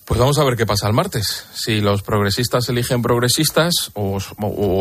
[0.05, 1.45] Pues vamos a ver qué pasa el martes.
[1.53, 4.17] Si los progresistas eligen progresistas o,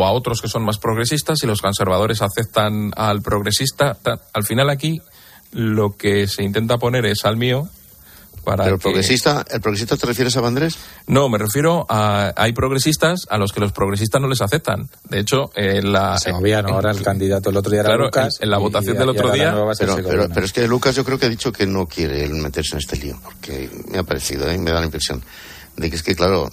[0.04, 4.68] a otros que son más progresistas, si los conservadores aceptan al progresista, ta- al final
[4.68, 5.00] aquí
[5.52, 7.68] lo que se intenta poner es al mío
[8.44, 10.76] Para ¿Pero el que- progresista, el progresista te refieres a Vandrés?
[11.06, 12.32] No, me refiero a.
[12.36, 14.88] Hay progresistas a los que los progresistas no les aceptan.
[15.08, 16.18] De hecho, en la.
[16.18, 18.38] Segoviano, ahora el candidato el otro día era Claro, Lucas.
[18.40, 20.94] en- en la votación y- del y otro día- Pero, pero, pero es que Lucas
[20.96, 23.98] yo creo que ha dicho que no quiere él meterse en este lío, porque me
[23.98, 24.58] ha parecido, ¿eh?
[24.58, 25.22] me da la impresión
[25.76, 26.50] de que es que, claro,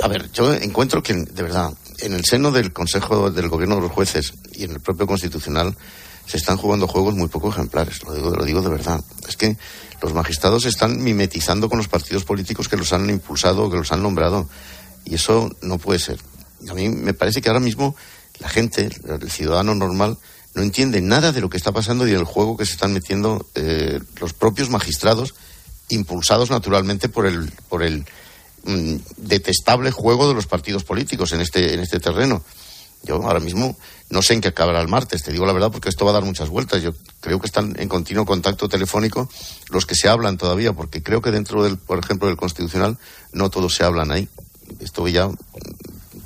[0.00, 3.80] a ver, yo encuentro que, de verdad, en el seno del Consejo del Gobierno de
[3.82, 5.74] los Jueces y en el propio Constitucional
[6.26, 9.00] se están jugando juegos muy poco ejemplares, lo digo, lo digo de verdad.
[9.28, 9.56] Es que
[10.02, 13.76] los magistrados se están mimetizando con los partidos políticos que los han impulsado o que
[13.76, 14.48] los han nombrado,
[15.04, 16.18] y eso no puede ser.
[16.68, 17.94] A mí me parece que ahora mismo
[18.40, 20.18] la gente, el ciudadano normal,
[20.54, 23.46] no entiende nada de lo que está pasando y del juego que se están metiendo
[23.54, 25.34] eh, los propios magistrados,
[25.90, 28.06] impulsados naturalmente por el, por el
[28.64, 32.42] mm, detestable juego de los partidos políticos en este, en este terreno.
[33.06, 33.76] Yo ahora mismo
[34.10, 36.14] no sé en qué acabará el martes, te digo la verdad, porque esto va a
[36.14, 36.82] dar muchas vueltas.
[36.82, 39.28] Yo creo que están en continuo contacto telefónico
[39.70, 42.98] los que se hablan todavía, porque creo que dentro del, por ejemplo, del Constitucional,
[43.32, 44.28] no todos se hablan ahí.
[44.80, 45.30] Esto ya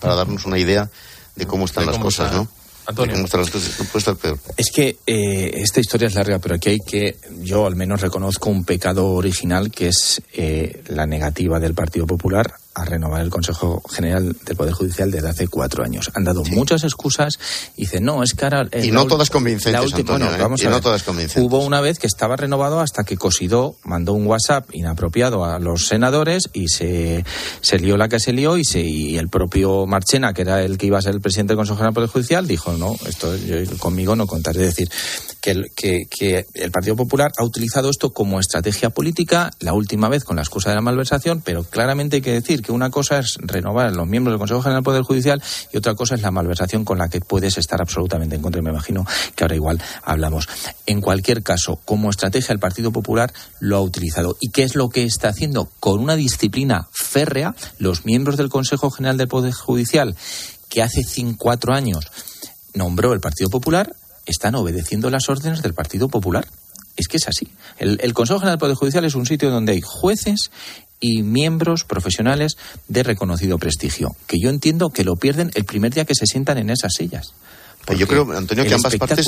[0.00, 0.90] para darnos una idea
[1.36, 2.38] de cómo están De las cómo cosas, está.
[2.38, 2.48] ¿no?
[2.86, 3.12] Antonio.
[3.12, 3.78] De cómo están las cosas.
[3.78, 4.38] No puede estar peor.
[4.56, 8.50] Es que eh, esta historia es larga, pero aquí hay que, yo al menos reconozco
[8.50, 13.82] un pecado original que es eh, la negativa del Partido Popular a renovar el Consejo
[13.90, 16.10] General del Poder Judicial desde hace cuatro años.
[16.14, 17.38] Han dado muchas excusas
[17.76, 18.68] y dicen, no, es que ahora...
[18.70, 20.42] eh, Y no todas convincentes, la última- Antonio, bueno, ¿eh?
[20.42, 20.82] vamos Y a no ver.
[20.82, 21.42] todas convincentes.
[21.42, 25.86] Hubo una vez que estaba renovado hasta que Cosidó mandó un WhatsApp inapropiado a los
[25.86, 27.24] senadores y se,
[27.60, 30.78] se lió la que se lió y, se, y el propio Marchena, que era el
[30.78, 33.36] que iba a ser el presidente del Consejo General del Poder Judicial, dijo, no, esto
[33.36, 34.56] yo- conmigo no contar.
[34.56, 34.88] Es decir,
[35.40, 40.24] que el, que, el Partido Popular ha utilizado esto como estrategia política, la última vez
[40.24, 43.36] con la excusa de la malversación, pero claramente hay que decir que una cosa es
[43.40, 46.30] renovar a los miembros del Consejo General del Poder Judicial y otra cosa es la
[46.30, 48.60] malversación con la que puedes estar absolutamente en contra.
[48.60, 50.48] Y me imagino que ahora igual hablamos.
[50.86, 54.36] En cualquier caso, como estrategia, el Partido Popular lo ha utilizado.
[54.40, 55.68] ¿Y qué es lo que está haciendo?
[55.80, 60.16] Con una disciplina férrea, los miembros del Consejo General del Poder Judicial,
[60.68, 62.10] que hace cinco, cuatro años
[62.74, 63.94] nombró el Partido Popular,
[64.30, 66.46] están obedeciendo las órdenes del Partido Popular.
[66.96, 67.48] Es que es así.
[67.78, 70.50] El, el Consejo General del Poder Judicial es un sitio donde hay jueces
[71.00, 72.56] y miembros profesionales
[72.88, 76.58] de reconocido prestigio, que yo entiendo que lo pierden el primer día que se sientan
[76.58, 77.32] en esas sillas.
[77.96, 79.26] Yo creo, Antonio, que ambas partes,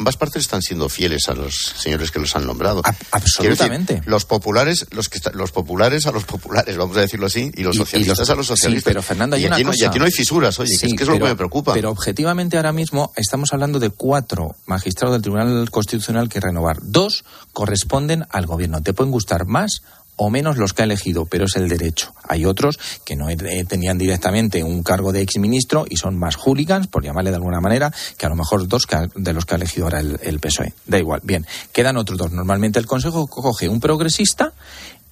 [0.00, 2.82] ambas partes están siendo fieles a los señores que los han nombrado.
[3.12, 3.86] absolutamente.
[3.86, 7.26] Quiero decir, los populares, los que está- los populares a los populares, vamos a decirlo
[7.26, 8.90] así, y los Y- y socialistas los- a los sí, socialistas.
[8.90, 9.88] pero Fernando, hay y una aquí, no, y cosa.
[9.90, 11.74] aquí no hay fisuras, oye, que Sí, es, que es lo pero- que me preocupa.
[11.74, 16.78] Pero objetivamente ahora mismo estamos hablando de cuatro magistrados del Tribunal Constitucional que renovar.
[16.82, 18.82] Dos corresponden al gobierno.
[18.82, 19.82] Te pueden gustar más
[20.22, 22.12] o menos los que ha elegido, pero es el derecho.
[22.28, 26.88] Hay otros que no eh, tenían directamente un cargo de exministro y son más hooligans,
[26.88, 29.86] por llamarle de alguna manera, que a lo mejor dos de los que ha elegido
[29.86, 30.74] ahora el, PSOE.
[30.84, 31.22] Da igual.
[31.24, 32.32] Bien, quedan otros dos.
[32.32, 34.52] Normalmente el Consejo coge un progresista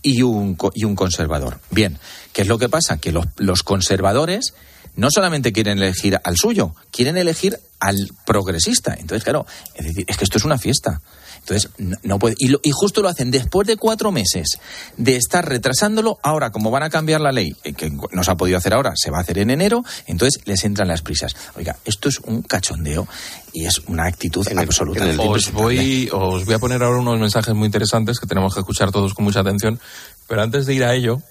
[0.03, 1.59] y un, y un conservador.
[1.71, 1.99] Bien,
[2.35, 2.99] ¿qué es lo que pasa?
[2.99, 4.53] Que los, los conservadores
[4.94, 8.92] no solamente quieren elegir al suyo, quieren elegir al progresista.
[8.92, 11.01] Entonces, claro, es decir, es que esto es una fiesta.
[11.49, 12.35] Entonces, no, no puede.
[12.39, 14.59] Y, lo- y justo lo hacen después de cuatro meses
[14.99, 16.19] de estar retrasándolo.
[16.23, 18.93] Ahora, como van a cambiar la ley, eh, que no se ha podido hacer ahora,
[18.97, 21.35] se va a hacer en enero, entonces les entran las prisas.
[21.57, 23.09] Oiga, esto es un cachondeo
[23.55, 27.67] y es una actitud absolutamente Os voy, os voy a poner ahora unos mensajes muy
[27.67, 29.81] interesantes que tenemos que escuchar todos con mucha atención.
[30.27, 31.23] Pero antes de ir a ello,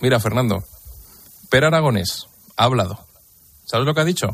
[0.00, 0.64] mira, Fernando,
[1.50, 2.26] Per Aragonés
[2.56, 3.06] ha hablado.
[3.66, 4.28] ¿Sabes lo que ha dicho?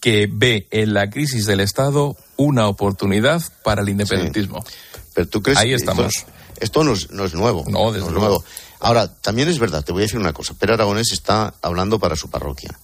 [0.00, 4.64] Que ve en la crisis del Estado una oportunidad para el independentismo.
[5.12, 6.06] Pero tú crees Ahí que estamos.
[6.06, 7.64] Esto, esto no, es, no es nuevo.
[7.68, 8.28] No, desde es luego.
[8.28, 8.44] nuevo.
[8.80, 10.54] Ahora, también es verdad, te voy a decir una cosa.
[10.54, 12.78] Per Aragonés está hablando para su parroquia.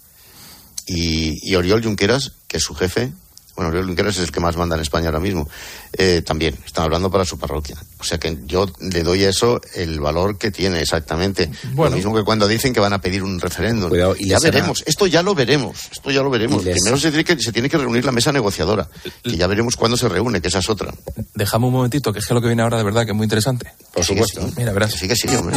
[0.86, 3.12] Y, y Oriol Junqueras, que es su jefe,
[3.56, 5.48] bueno, Oriol Junqueras es el que más manda en España ahora mismo,
[5.92, 7.76] eh, también está hablando para su parroquia.
[8.00, 11.50] O sea que yo le doy a eso el valor que tiene exactamente.
[11.72, 11.90] Bueno.
[11.90, 13.88] Lo mismo que cuando dicen que van a pedir un referéndum.
[13.90, 16.64] Cuidado, y ya veremos, esto ya lo veremos, esto ya lo veremos.
[16.64, 18.88] Les- Primero se tiene, que, se tiene que reunir la mesa negociadora,
[19.22, 20.92] que ya veremos cuándo se reúne, que esa es otra.
[21.34, 23.24] Déjame un momentito, que es que lo que viene ahora de verdad que es muy
[23.24, 23.70] interesante.
[23.92, 24.46] Por supuesto.
[24.56, 24.92] Mira, verás.
[24.92, 25.56] Sí que sí, hombre.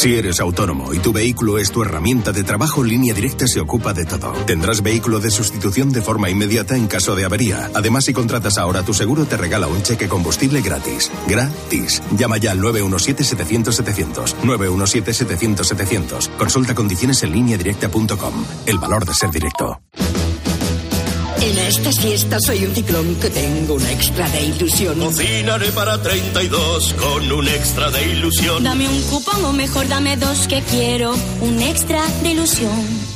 [0.00, 3.92] Si eres autónomo y tu vehículo es tu herramienta de trabajo, Línea Directa se ocupa
[3.92, 4.32] de todo.
[4.46, 7.70] Tendrás vehículo de sustitución de forma inmediata en caso de avería.
[7.74, 11.12] Además, si contratas ahora tu seguro, te regala un cheque combustible gratis.
[11.28, 12.02] Gratis.
[12.16, 14.36] Llama ya al 917-700-700.
[14.42, 16.30] 917-700-700.
[16.38, 18.46] Consulta condiciones en lineadirecta.com.
[18.64, 19.82] El valor de ser directo.
[21.42, 24.98] En estas fiestas soy un ciclón que tengo un extra de ilusión.
[24.98, 28.62] Cocinaré para 32 con un extra de ilusión.
[28.62, 33.10] Dame un cupón o mejor dame dos que quiero un extra de ilusión.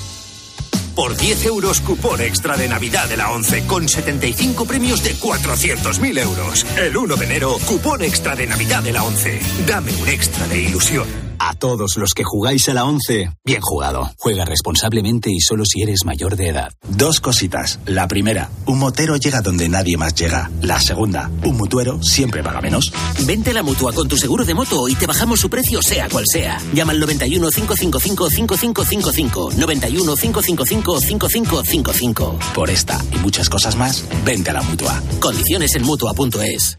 [0.94, 6.18] Por 10 euros cupón extra de Navidad de la 11 con 75 premios de 400.000
[6.20, 6.64] euros.
[6.78, 9.40] El 1 de enero, cupón extra de Navidad de la 11.
[9.66, 11.33] Dame un extra de ilusión.
[11.38, 14.10] A todos los que jugáis a la 11, bien jugado.
[14.18, 16.72] Juega responsablemente y solo si eres mayor de edad.
[16.88, 17.80] Dos cositas.
[17.86, 20.50] La primera, un motero llega donde nadie más llega.
[20.60, 22.92] La segunda, un mutuero siempre paga menos.
[23.26, 26.08] Vente a la mutua con tu seguro de moto y te bajamos su precio sea
[26.08, 26.58] cual sea.
[26.72, 29.50] Llama al 91 555 5555.
[29.56, 32.38] 91 555 5555.
[32.54, 35.02] Por esta y muchas cosas más, vente a la mutua.
[35.20, 36.78] Condiciones en mutua.es.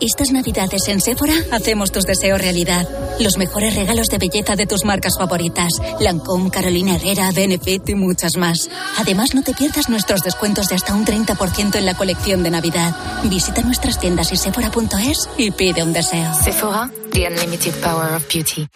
[0.00, 2.88] Estas navidades en Sephora hacemos tus deseos realidad.
[3.20, 5.72] Los mejores regalos de belleza de tus marcas favoritas.
[6.00, 8.68] Lancôme, Carolina Herrera, Benefit y muchas más.
[8.98, 12.94] Además, no te pierdas nuestros descuentos de hasta un 30% en la colección de Navidad.
[13.24, 16.32] Visita nuestras tiendas y sephora.es y pide un deseo.
[16.42, 18.68] Sephora, the unlimited power of beauty.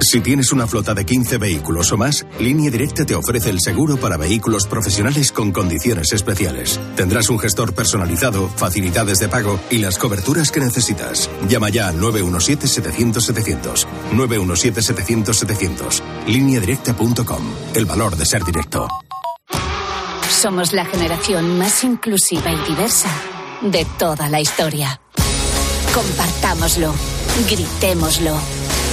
[0.00, 3.96] Si tienes una flota de 15 vehículos o más, Línea Directa te ofrece el seguro
[3.96, 6.78] para vehículos profesionales con condiciones especiales.
[6.96, 11.30] Tendrás un gestor personalizado, facilidades de pago y las coberturas que necesitas.
[11.48, 13.86] Llama ya al 917-700-700.
[14.12, 16.02] 917-700-700.
[16.26, 17.42] Lineadirecta.com.
[17.74, 18.88] El valor de ser directo.
[20.28, 23.08] Somos la generación más inclusiva y diversa
[23.62, 25.00] de toda la historia.
[25.94, 26.92] Compartámoslo,
[27.48, 28.36] gritémoslo,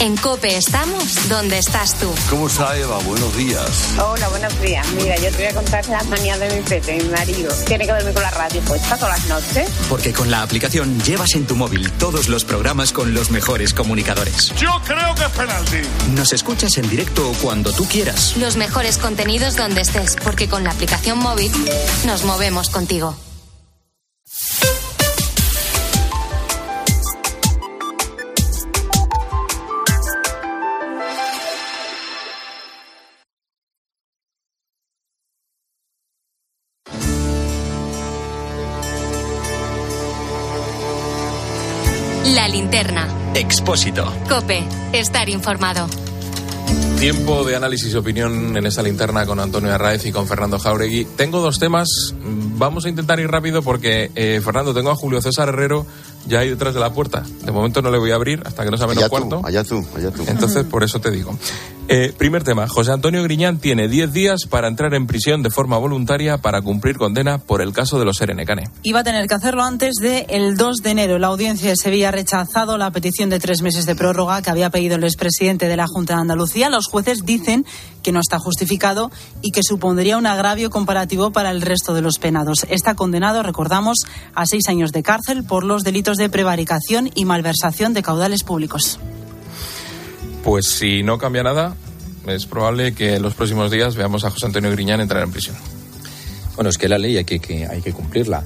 [0.00, 2.10] En Cope estamos donde estás tú.
[2.30, 2.98] ¿Cómo está Eva?
[3.00, 3.94] Buenos días.
[3.98, 4.86] Hola, buenos días.
[4.92, 7.52] Mira, yo te voy a contar las manías de mi pete, mi marido.
[7.66, 9.68] Tiene que dormir con la radio puesta todas las noches.
[9.90, 14.54] Porque con la aplicación llevas en tu móvil todos los programas con los mejores comunicadores.
[14.56, 15.80] Yo creo que es penalti.
[16.14, 18.38] Nos escuchas en directo cuando tú quieras.
[18.38, 21.52] Los mejores contenidos donde estés, porque con la aplicación móvil
[22.06, 23.16] nos movemos contigo.
[43.70, 44.12] Expósito.
[44.28, 44.64] Cope.
[44.92, 45.86] Estar informado.
[46.98, 51.04] Tiempo de análisis y opinión en esta linterna con Antonio Arraez y con Fernando Jauregui.
[51.16, 51.86] Tengo dos temas.
[52.20, 55.86] Vamos a intentar ir rápido porque, eh, Fernando, tengo a Julio César Herrero
[56.26, 57.22] ya ahí detrás de la puerta.
[57.44, 59.40] De momento no le voy a abrir hasta que no sea menos Allá cuarto.
[59.40, 60.24] tú, allá tú, allá tú.
[60.26, 61.38] Entonces, por eso te digo.
[61.92, 62.68] Eh, primer tema.
[62.68, 66.96] José Antonio Griñán tiene 10 días para entrar en prisión de forma voluntaria para cumplir
[66.96, 68.70] condena por el caso de los Serenecane.
[68.84, 71.18] Iba a tener que hacerlo antes del 2 de enero.
[71.18, 74.70] La audiencia de Sevilla ha rechazado la petición de tres meses de prórroga que había
[74.70, 76.70] pedido el expresidente de la Junta de Andalucía.
[76.70, 77.66] Los jueces dicen
[78.04, 79.10] que no está justificado
[79.42, 82.66] y que supondría un agravio comparativo para el resto de los penados.
[82.68, 87.94] Está condenado, recordamos, a seis años de cárcel por los delitos de prevaricación y malversación
[87.94, 89.00] de caudales públicos.
[90.44, 91.74] Pues si no cambia nada,
[92.26, 95.56] es probable que en los próximos días veamos a José Antonio Griñán entrar en prisión.
[96.56, 98.42] Bueno, es que la ley hay que, que- hay que cumplirla.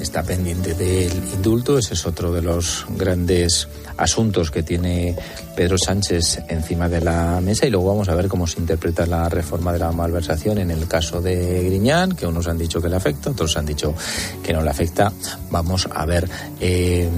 [0.00, 5.14] Está pendiente del indulto, ese es otro de los grandes asuntos que tiene
[5.54, 9.28] Pedro Sánchez encima de la mesa y luego vamos a ver cómo se interpreta la
[9.28, 12.96] reforma de la malversación en el caso de Griñán, que unos han dicho que le
[12.96, 13.94] afecta, otros han dicho
[14.42, 15.12] que no le afecta.
[15.50, 16.28] Vamos a ver
[16.60, 17.08] eh,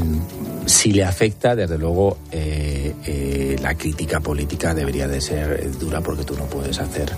[0.66, 6.24] si le afecta, desde luego eh, eh, la crítica política debería de ser dura porque
[6.24, 7.12] tú no puedes hacer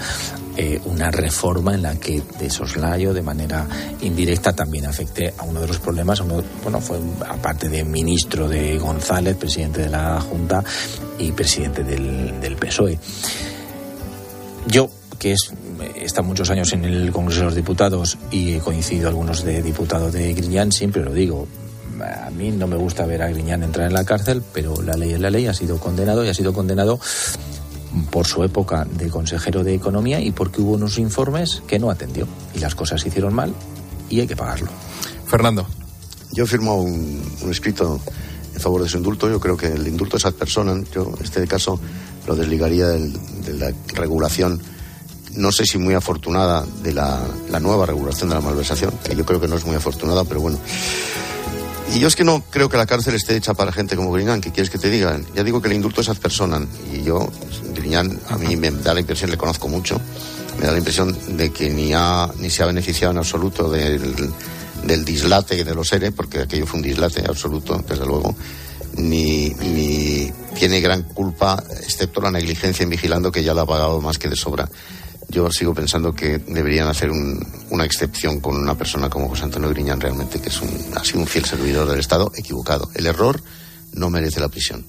[0.85, 3.67] una reforma en la que de soslayo, de manera
[4.03, 6.21] indirecta, también afecte a uno de los problemas.
[6.63, 6.99] bueno, fue
[7.29, 10.65] aparte de ministro de González, presidente de la Junta
[11.17, 12.99] y presidente del, PSOE.
[14.67, 15.53] Yo, que es,
[15.95, 20.13] está muchos años en el Congreso de los Diputados y he coincidido algunos de diputados
[20.13, 21.47] de Griñán, siempre lo digo.
[22.27, 25.13] A mí no me gusta ver a Griñán entrar en la cárcel, pero la ley
[25.13, 26.99] es la ley, ha sido condenado y ha sido condenado
[28.11, 32.27] por su época de consejero de Economía y porque hubo unos informes que no atendió
[32.57, 33.55] y las cosas se hicieron mal
[34.11, 34.71] y hay que pagarlo.
[35.27, 35.67] Fernando.
[36.33, 38.01] Yo he firmado un, escrito
[38.55, 39.29] en favor de su indulto.
[39.29, 40.85] Yo creo que el indulto es ad personam.
[40.95, 41.79] Yo, este caso,
[42.27, 43.13] lo desligaría del-
[43.45, 44.61] de la regulación,
[45.33, 47.21] no sé si muy afortunada, de la,
[47.61, 50.59] nueva regulación de la malversación, que yo creo que no es muy afortunada, pero bueno.
[51.95, 54.41] Y yo es que no creo que la cárcel esté hecha para gente como Griñán,
[54.41, 55.21] ¿qué quieres que te diga?
[55.37, 56.67] Ya digo que el indulto es ad personam.
[56.93, 57.29] Y yo,
[57.75, 60.01] Griñán, a mí me da la impresión, le conozco mucho,
[60.59, 64.33] me da la impresión de que ni, ha, ni se ha beneficiado en absoluto del,
[64.87, 68.35] del dislate de los ERE, porque aquello fue un dislate absoluto, desde luego,
[68.97, 74.01] ni, ni tiene gran culpa, excepto la negligencia en vigilando, que ya la ha pagado
[74.01, 74.69] más que de sobra.
[75.29, 79.71] Yo sigo pensando que deberían hacer un- una excepción con una persona como José Antonio
[79.71, 82.91] Griñán, realmente, que es un, ha sido un fiel servidor del Estado, equivocado.
[82.95, 83.43] El error
[83.95, 84.85] no merece la prisión.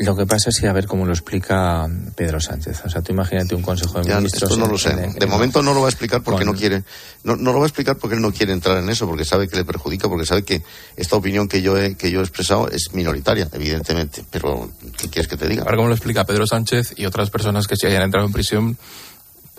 [0.00, 1.86] Lo que pasa es que a ver cómo lo explica
[2.16, 2.82] Pedro Sánchez.
[2.84, 4.50] O sea, tú imagínate un consejo de Ya, ministros.
[4.50, 4.94] esto no lo sé.
[4.94, 6.82] De momento no lo va a explicar porque Con- no quiere.
[7.24, 9.46] No, no lo va a explicar porque él no quiere entrar en eso, porque sabe
[9.48, 10.62] que le perjudica, porque sabe que
[10.96, 14.24] esta opinión que yo he, que yo he expresado es minoritaria, evidentemente.
[14.30, 15.62] Pero, ¿qué quieres que te diga?
[15.62, 18.32] A ver cómo lo explica Pedro Sánchez y otras personas que se hayan entrado en
[18.32, 18.78] prisión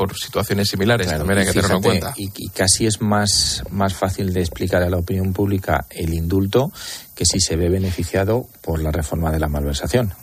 [0.08, 1.06] por situaciones similares.
[1.08, 2.20] Claro, También hay que y tenerlo en fíjate, cuenta.
[2.39, 6.72] Y, y casi es más, más fácil de explicar a la opinión pública el indulto
[7.16, 10.14] que si se ve beneficiado por la reforma de la malversación.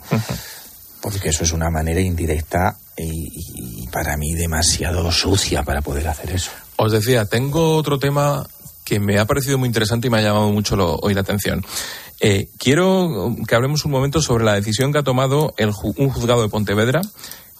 [1.01, 6.31] Porque eso es una manera indirecta y, y para mí demasiado sucia para poder hacer
[6.31, 6.51] eso.
[6.75, 8.45] Os decía, tengo otro tema
[8.83, 11.63] que me ha parecido muy interesante y me ha llamado mucho lo- hoy la atención.
[12.19, 16.41] Eh, quiero que hablemos un momento sobre la decisión que ha tomado el un juzgado
[16.41, 16.99] de Pontevedra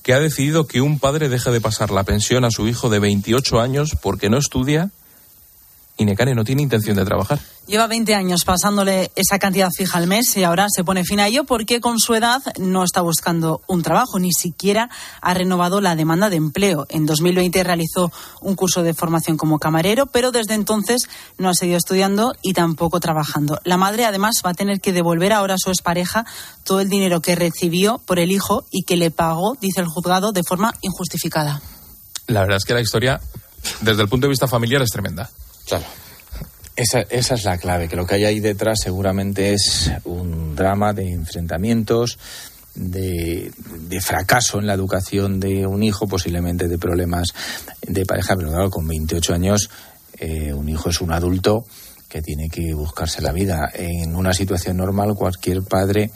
[0.03, 2.99] que ha decidido que un padre deje de pasar la pensión a su hijo de
[2.99, 4.91] 28 años porque no estudia
[6.05, 7.39] Necane no tiene intención de trabajar.
[7.67, 11.27] Lleva 20 años pasándole esa cantidad fija al mes y ahora se pone fin a
[11.27, 14.89] ello porque con su edad no está buscando un trabajo, ni siquiera
[15.21, 16.87] ha renovado la demanda de empleo.
[16.89, 21.77] En 2020 realizó un curso de formación como camarero, pero desde entonces no ha seguido
[21.77, 23.59] estudiando y tampoco trabajando.
[23.63, 26.25] La madre además va a tener que devolver ahora a su expareja
[26.63, 30.31] todo el dinero que recibió por el hijo y que le pagó, dice el juzgado,
[30.31, 31.61] de forma injustificada.
[32.27, 33.21] La verdad es que la historia,
[33.81, 35.29] desde el punto de vista familiar, es tremenda.
[35.69, 35.85] Claro.
[36.75, 40.93] Esa, esa es la clave, que lo que hay ahí detrás seguramente es un drama
[40.93, 42.17] de enfrentamientos,
[42.73, 43.51] de,
[44.01, 47.29] fracaso en la educación de un hijo, posiblemente de problemas
[47.85, 49.69] de pareja, pero claro, con 28 años
[50.17, 51.65] eh, un hijo es un adulto
[52.07, 53.69] que tiene que buscarse la vida.
[53.73, 56.11] En una situación normal cualquier padre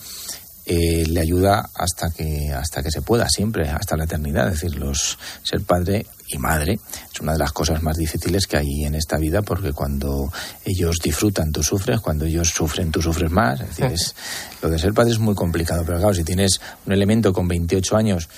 [0.66, 4.48] eh, le ayuda hasta que hasta que se pueda siempre hasta la eternidad.
[4.48, 6.80] Es decir los ser padre y madre
[7.14, 10.32] es una de las cosas más difíciles que hay en esta vida porque cuando
[10.66, 13.62] ellos disfrutan tú sufres cuando ellos sufren tú sufres más.
[13.62, 14.16] Es decir es,
[14.62, 17.96] lo de ser padre es muy complicado pero claro si tienes un elemento con 28
[17.96, 18.30] años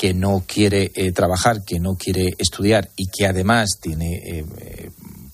[0.00, 4.90] que no quiere eh, trabajar, que no quiere estudiar y que además tiene, eh, eh,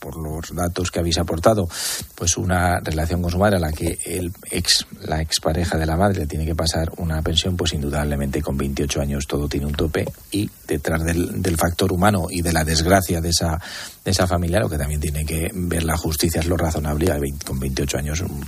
[0.06, 1.68] por los datos que habéis aportado,
[2.14, 5.96] pues una relación con su madre a la que el ex, la expareja de la
[5.96, 9.72] madre le tiene que pasar una pensión, pues indudablemente con 28 años todo tiene un
[9.72, 13.60] tope y detrás del, del factor humano y de la desgracia de esa,
[14.04, 17.10] de esa familia lo que también tiene que ver la justicia es lo razonable.
[17.10, 18.44] A 20 Con 28 años un,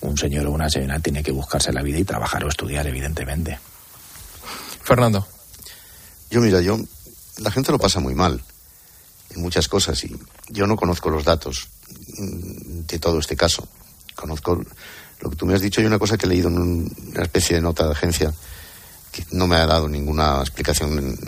[0.00, 3.60] un señor o una señora tiene que buscarse la vida y trabajar o estudiar, evidentemente.
[4.82, 5.24] Fernando.
[6.32, 6.80] Yo, mira, yo,
[7.38, 8.42] la gente lo pasa muy mal
[9.34, 10.14] en muchas cosas y
[10.48, 11.68] yo no conozco los datos
[12.18, 13.68] de todo este caso.
[14.14, 14.62] Conozco
[15.20, 17.22] lo que tú me has dicho y una cosa que he leído en un- una
[17.22, 18.32] especie de nota de agencia
[19.12, 21.18] que no me ha dado ninguna explicación en-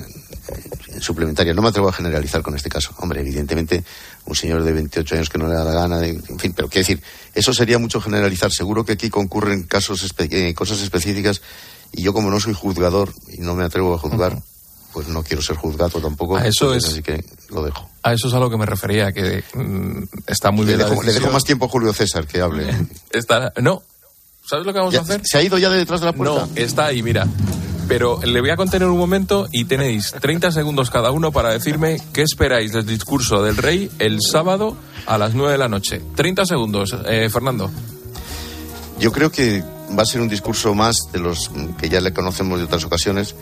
[0.92, 1.54] en- suplementaria.
[1.54, 2.90] No me atrevo a generalizar con este caso.
[2.98, 3.84] Hombre, evidentemente,
[4.26, 6.68] un señor de 28 años que no le da la gana, de, en fin, pero
[6.68, 7.02] quiero decir,
[7.34, 8.50] eso sería mucho generalizar.
[8.52, 11.40] Seguro que aquí concurren casos, eh, cosas específicas
[11.92, 14.42] y yo como no soy juzgador y no me atrevo a juzgar,
[14.98, 16.36] pues no quiero ser juzgado tampoco.
[16.36, 17.88] A eso entonces, es- Así que lo dejo.
[18.02, 21.00] A eso es a lo que me refería, que mm, está muy Le bien dejo,
[21.04, 22.66] le dejo más tiempo a Julio César que hable.
[23.12, 23.80] Está, no.
[24.44, 25.20] ¿Sabes lo que vamos Ya, a hacer?
[25.22, 26.46] ¿Se ha ido ya de detrás de la puerta?
[26.46, 27.28] No, está ahí, mira.
[27.86, 32.02] Pero le voy a contener un momento y tenéis 30 segundos cada uno para decirme
[32.12, 34.76] qué esperáis del discurso del rey el sábado
[35.06, 36.02] a las 9 de la noche.
[36.16, 37.70] 30 segundos, eh, Fernando.
[38.98, 39.62] Yo creo que
[39.96, 43.36] va a ser un discurso más de los que ya le conocemos de otras ocasiones.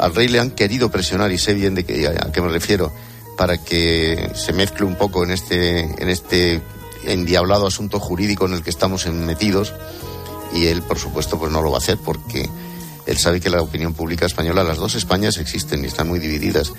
[0.00, 2.92] Al rey le han querido presionar y sé bien de qué, a qué me refiero
[3.36, 6.62] para que se mezcle un poco en este en este
[7.04, 9.72] endiablado asunto jurídico en el que estamos metidos
[10.54, 12.48] y él por supuesto pues no lo va a hacer porque
[13.06, 16.72] él sabe que la opinión pública española las dos Españas existen y están muy divididas.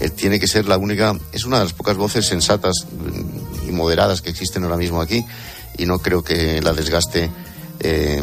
[0.00, 2.74] Él tiene que ser la única es una de las pocas voces sensatas
[3.66, 5.24] y moderadas que existen ahora mismo aquí
[5.78, 7.30] y no creo que la desgaste
[7.80, 8.22] eh,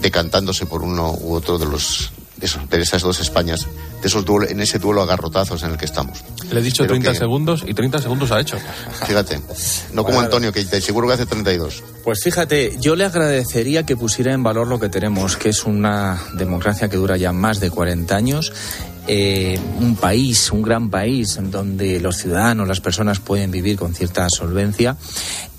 [0.00, 3.66] decantándose por uno u otro de los de, eso, de esas dos Españas,
[4.00, 6.18] de esos duelo, en ese duelo a garrotazos en el que estamos.
[6.50, 8.56] Le he dicho Pero 30 que- segundos y 30 segundos ha hecho.
[9.06, 9.40] Fíjate,
[9.92, 10.20] no como.
[10.20, 11.82] Antonio, que te- seguro que hace 32.
[12.04, 16.18] Pues fíjate, yo le agradecería que pusiera en valor lo que tenemos, que es una
[16.34, 18.52] democracia que dura ya más de 40 años,
[19.06, 23.94] eh, un país, un gran país, en donde los ciudadanos, las personas pueden vivir con
[23.94, 24.96] cierta solvencia.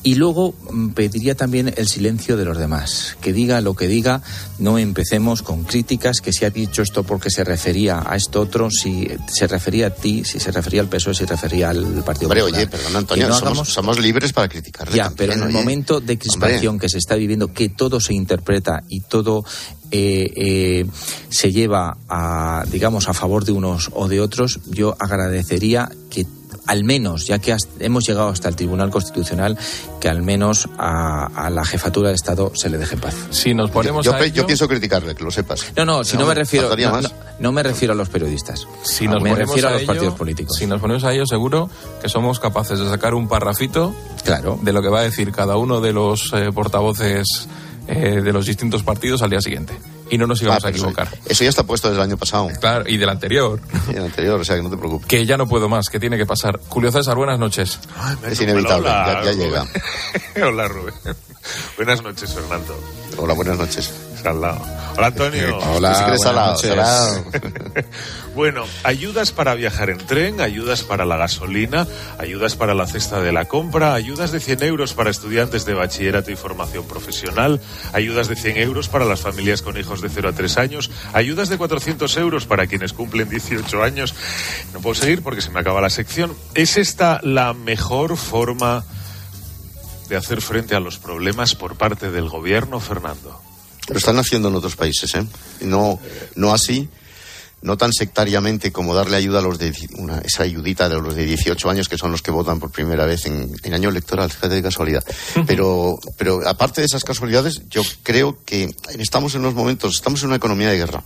[0.01, 4.21] Y luego mm, pediría también el silencio de los demás, que diga lo que diga,
[4.57, 8.69] no empecemos con críticas, que si ha dicho esto porque se refería a esto otro,
[8.71, 12.27] si se refería a ti, si se refería al PSOE, si se refería al Partido
[12.27, 12.61] Hombre, Popular.
[12.61, 15.45] oye, perdón, Antonio, no somos, hagamos- somos libres para criticarle ya, también, pero en el
[15.47, 15.53] oye.
[15.57, 16.85] momento de crispación Hombre.
[16.85, 19.43] que se está viviendo, que todo se interpreta y todo
[19.91, 20.85] eh, eh,
[21.29, 26.25] se lleva a, digamos, a favor de unos o de otros, yo agradecería que
[26.69, 29.57] al menos, ya que hemos llegado hasta el Tribunal Constitucional,
[29.99, 33.15] que al menos a, a la jefatura de Estado se le deje en paz.
[33.31, 35.65] Si nos ponemos yo, a pe- ello- yo pienso criticarle, que lo sepas.
[35.75, 37.03] No, no, si no, me refiero, no, más.
[37.03, 37.09] no-
[37.39, 38.67] no me refiero a los periodistas.
[38.83, 40.57] Si nos me ponemos refiero a los ello, partidos políticos.
[40.57, 41.69] Si nos ponemos a ello, seguro
[42.01, 44.59] que somos capaces de sacar un parrafito claro.
[44.61, 47.25] de lo que va a decir cada uno de los eh, portavoces
[47.87, 49.73] eh, de los distintos partidos al día siguiente.
[50.11, 51.07] Y no nos íbamos Ah, a pero equivocar.
[51.07, 52.47] Eso, eso ya está puesto desde el año pasado.
[52.59, 55.07] Claro, y del anterior, Y el anterior, o sea que no te preocupes.
[55.07, 56.59] que ya no puedo más, que tiene que pasar.
[56.67, 57.79] Julio César, buenas noches.
[58.27, 59.65] Es inevitable, Hola, ya, ya llega.
[60.47, 60.93] Hola, Rubén.
[61.77, 62.77] Buenas noches, Fernando.
[63.17, 63.91] Hola, buenas noches.
[64.21, 64.61] Salado.
[64.97, 65.57] Hola, Antonio.
[65.59, 66.69] Hola, Si quieres buenas salado, noches.
[66.69, 67.85] salado.
[68.35, 73.31] bueno, ayudas para viajar en tren, ayudas para la gasolina, ayudas para la cesta de
[73.31, 77.61] la compra, ayudas de 100 euros para estudiantes de bachillerato y formación profesional,
[77.93, 81.47] ayudas de 100 euros para las familias con hijos de 0 a 3 años, ayudas
[81.47, 84.13] de 400 euros para quienes cumplen 18 años.
[84.73, 86.33] No puedo seguir porque se me acaba la sección.
[86.55, 88.83] ¿Es esta la mejor forma
[90.09, 93.39] de hacer frente a los problemas por parte del gobierno, Fernando?
[93.89, 95.25] Lo están haciendo en otros países, ¿eh?
[95.61, 95.99] No,
[96.35, 96.89] no así,
[97.61, 101.25] no tan sectariamente como darle ayuda a los de una, esa ayudita de los de
[101.25, 104.55] 18 años que son los que votan por primera vez en, en año electoral, fíjate
[104.55, 105.03] de casualidad.
[105.45, 110.27] Pero, pero aparte de esas casualidades, yo creo que estamos en unos momentos, estamos en
[110.27, 111.03] una economía de guerra.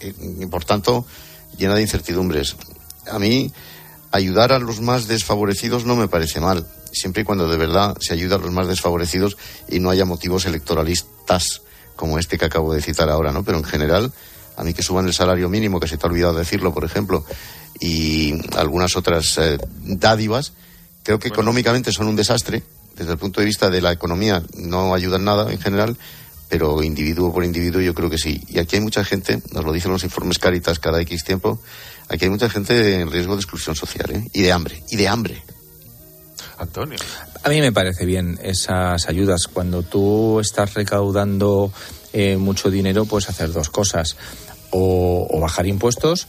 [0.00, 1.04] Eh, Y, por tanto,
[1.58, 2.56] llena de incertidumbres.
[3.10, 3.52] A mí,
[4.12, 8.14] ayudar a los más desfavorecidos no me parece mal, siempre y cuando de verdad se
[8.14, 9.36] ayuda a los más desfavorecidos
[9.68, 11.62] y no haya motivos electoralistas
[11.96, 13.44] como este que acabo de citar ahora, ¿no?
[13.44, 14.12] Pero en general,
[14.56, 17.24] a mí que suban el salario mínimo, que se te ha olvidado decirlo, por ejemplo,
[17.80, 20.52] y algunas otras eh, dádivas,
[21.02, 22.62] creo que económicamente son un desastre.
[22.96, 25.96] Desde el punto de vista de la economía no ayudan nada en general,
[26.48, 28.40] pero individuo por individuo yo creo que sí.
[28.48, 31.60] Y aquí hay mucha gente, nos lo dicen los informes Caritas cada X tiempo,
[32.08, 34.28] aquí hay mucha gente en riesgo de exclusión social ¿eh?
[34.32, 35.42] y de hambre, y de hambre.
[36.58, 36.98] Antonio.
[37.44, 39.48] A mí me parece bien esas ayudas.
[39.52, 41.70] Cuando tú estás recaudando
[42.14, 44.16] eh, mucho dinero, puedes hacer dos cosas.
[44.70, 46.26] O, o bajar impuestos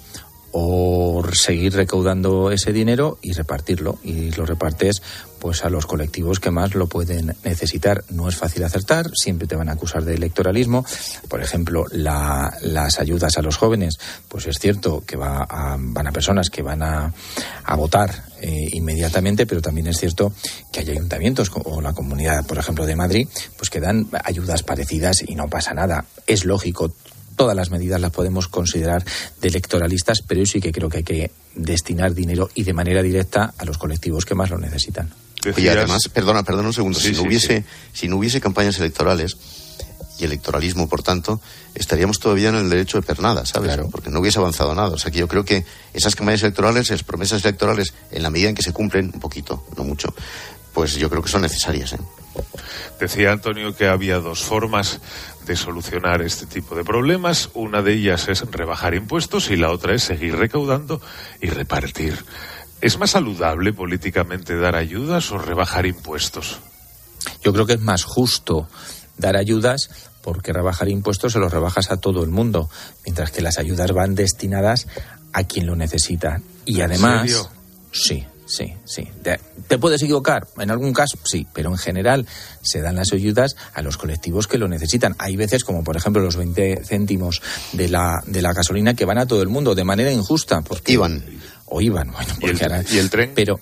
[0.52, 3.98] o seguir recaudando ese dinero y repartirlo.
[4.04, 5.02] Y lo repartes
[5.46, 8.04] pues a los colectivos que más lo pueden necesitar.
[8.10, 10.84] No es fácil acertar, siempre te van a acusar de electoralismo.
[11.30, 16.08] Por ejemplo, la- las ayudas a los jóvenes, pues es cierto que va a- van
[16.08, 17.14] a personas que van a,
[17.78, 20.34] votar eh, inmediatamente, pero también es cierto
[20.74, 25.22] que hay ayuntamientos o la comunidad, por ejemplo, de Madrid, pues que dan ayudas parecidas
[25.28, 26.06] y no pasa nada.
[26.26, 26.92] Es lógico.
[27.36, 29.06] Todas las medidas las podemos considerar
[29.42, 33.04] de electoralistas, pero yo sí que creo que hay que destinar dinero y de manera
[33.04, 35.14] directa a los colectivos que más lo necesitan.
[35.58, 38.78] Y además, perdona, perdona un segundo, Sí, si, no sí, hubiese, si no hubiese campañas
[38.80, 39.38] electorales
[40.18, 41.42] y electoralismo, por tanto,
[41.74, 43.78] estaríamos todavía en el derecho de pernada, ¿sabes?
[43.92, 44.90] Porque no hubiese avanzado nada.
[44.90, 48.50] O sea que yo creo que esas campañas electorales, esas promesas electorales, en la medida
[48.50, 50.14] en que se cumplen, un poquito, no mucho,
[50.74, 51.94] pues yo creo que son necesarias.
[51.94, 52.00] ¿eh?
[53.00, 55.00] Decía Antonio que había dos formas
[55.46, 57.50] de solucionar este tipo de problemas.
[57.54, 61.02] Una de ellas es rebajar impuestos y la otra es seguir recaudando
[61.42, 62.24] y repartir.
[62.82, 66.60] ¿Es más saludable políticamente dar ayudas o rebajar impuestos?
[67.44, 68.68] Yo creo que es más justo
[69.18, 69.90] dar ayudas
[70.22, 72.70] porque rebajar impuestos se los rebajas a todo el mundo,
[73.06, 74.88] mientras que las ayudas van destinadas
[75.34, 76.42] a quien lo necesita.
[76.66, 77.50] Y ¿En además, serio?
[77.92, 79.08] sí, sí, sí.
[79.22, 82.26] Te, te puedes equivocar, en algún caso sí, pero en general
[82.64, 85.16] se dan las ayudas a los colectivos que lo necesitan.
[85.20, 87.42] Hay veces, como por ejemplo los 20 céntimos
[87.74, 90.62] de la, de la gasolina, que van a todo el mundo de manera injusta.
[90.62, 91.24] Porque, Iban.
[91.66, 93.32] O iban, bueno, ¿Y el- ahora- y el tren?
[93.36, 93.60] Pero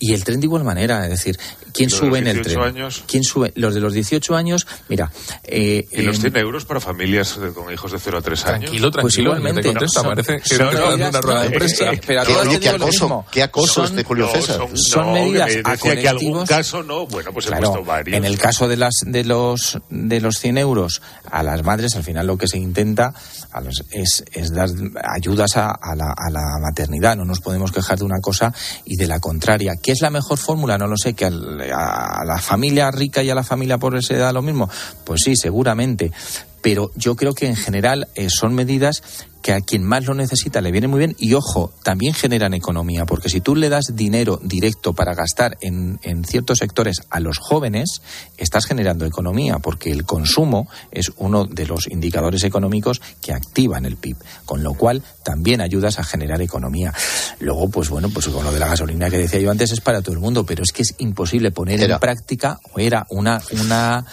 [0.00, 1.36] Y el tren de igual manera, es decir,
[1.72, 2.76] ¿quién Los de sube en el 18 tren?
[2.76, 3.04] años.
[3.08, 3.52] ¿Quién sube?
[3.56, 5.10] Los de los 18 años, mira.
[5.42, 8.44] Eh, Y los en- 100 euros para familias de- con hijos de 0 a 3
[8.46, 8.60] años.
[8.60, 11.10] Tranquilo, tranquilo, Pues igualmente, te contesta, son- parece que son no te está dando medidas-
[11.10, 11.92] una rueda de no, prensa.
[11.92, 14.04] eh, Pero a Que, todos oye, les qué digo lo acoso, qué acoso Son- este
[14.04, 14.56] Julio No, César.
[14.56, 17.72] son- son no, que medidas me decía que algún caso no, bueno, pues he Claro,
[17.72, 18.16] puesto varios.
[18.16, 22.04] en el caso de las de los de los 100 euros a las madres, al
[22.04, 23.12] final lo que se intenta
[23.50, 24.68] a los- es, es dar
[25.16, 27.16] ayudas a, a la, a la maternidad.
[27.16, 28.52] No nos podemos quejar de una cosa
[28.84, 29.72] y de la contraria.
[29.88, 30.76] ¿Qué es la mejor fórmula?
[30.76, 31.14] No lo sé.
[31.14, 34.68] ¿Que a, la familia rica y a la familia pobre se da lo mismo?
[35.02, 36.12] Pues sí, seguramente.
[36.60, 39.02] Pero yo creo que en general eh, son medidas
[39.42, 43.06] que a quien más lo necesita le viene muy bien y ojo, también generan economía,
[43.06, 47.38] porque si tú le das dinero directo para gastar en, en ciertos sectores a los
[47.38, 48.02] jóvenes,
[48.36, 53.96] estás generando economía, porque el consumo es uno de los indicadores económicos que activan el
[53.96, 56.92] PIB, con lo cual también ayudas a generar economía.
[57.40, 60.00] Luego, pues bueno, pues con lo de la gasolina que decía yo antes es para
[60.00, 64.04] todo el mundo, pero es que es imposible poner en práctica, o era una, una,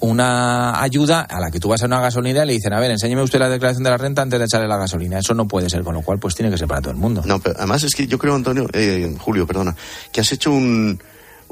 [0.00, 2.90] una ayuda a la que tú vas a una gasolinera y le dicen, a ver,
[2.90, 5.18] enséñeme usted la declaración de la renta antes de la gasolina.
[5.18, 7.22] Eso no puede ser, con lo cual pues tiene que ser para todo el mundo.
[7.24, 9.74] No, pero además es que yo creo, Antonio, eh, Julio, perdona,
[10.12, 11.00] que has hecho un,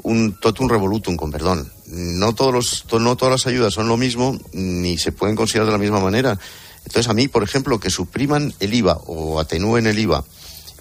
[0.03, 1.71] un totum revolutum, con perdón.
[1.87, 5.71] No, todos los, no todas las ayudas son lo mismo, ni se pueden considerar de
[5.73, 6.37] la misma manera.
[6.85, 10.23] Entonces, a mí, por ejemplo, que supriman el IVA o atenúen el IVA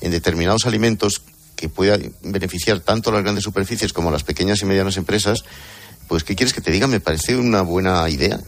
[0.01, 1.23] en determinados alimentos
[1.57, 5.45] que pueda beneficiar tanto a las grandes superficies como a las pequeñas y medianas empresas,
[6.09, 6.87] pues, ¿qué quieres que te diga?
[6.87, 8.41] Me parece una buena idea.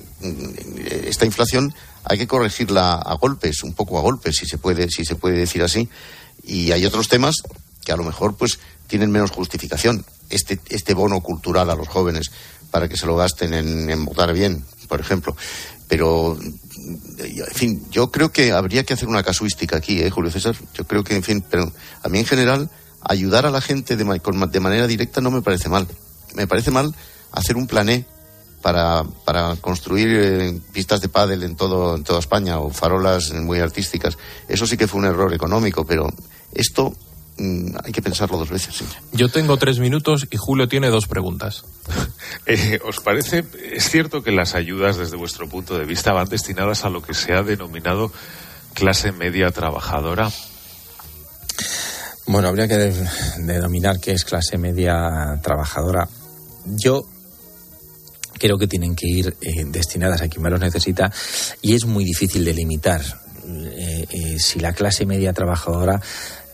[1.04, 1.74] Esta inflación
[2.08, 5.36] hay que corregirla a golpes, un poco a golpes, si se puede, si se puede
[5.36, 5.88] decir así.
[6.44, 7.34] Y hay otros temas
[7.84, 10.04] que a lo mejor, pues, tienen menos justificación.
[10.30, 12.30] Este, este bono cultural a los jóvenes
[12.70, 15.36] para que se lo gasten en, en votar bien, por ejemplo.
[15.88, 20.56] Pero, en fin, yo creo que habría que hacer una casuística aquí, ¿eh, Julio César?
[20.74, 22.70] Yo creo que, en fin, pero a mí en general,
[23.02, 25.88] ayudar a la gente de, de manera directa no me parece mal.
[26.34, 26.94] Me parece mal
[27.32, 28.06] hacer un plané
[28.66, 33.60] para, para construir eh, pistas de pádel en, todo, en toda España o farolas muy
[33.60, 34.18] artísticas.
[34.48, 36.08] Eso sí que fue un error económico, pero
[36.52, 36.92] esto
[37.38, 38.74] mm, hay que pensarlo dos veces.
[38.74, 38.84] sí.
[39.12, 41.62] Yo tengo tres minutos y Julio tiene dos preguntas.
[42.48, 46.84] Eh, ¿Os parece, es cierto que las ayudas desde vuestro punto de vista van destinadas
[46.84, 48.10] a lo que se ha denominado
[48.74, 50.30] clase media trabajadora?
[52.26, 53.08] Bueno, habría que de-
[53.38, 56.08] denominar qué es clase media trabajadora.
[56.64, 57.04] Yo
[58.38, 61.10] creo que tienen que ir eh, destinadas a quien más los necesita
[61.62, 63.02] y es muy difícil delimitar
[63.46, 66.00] eh, eh, si la clase media trabajadora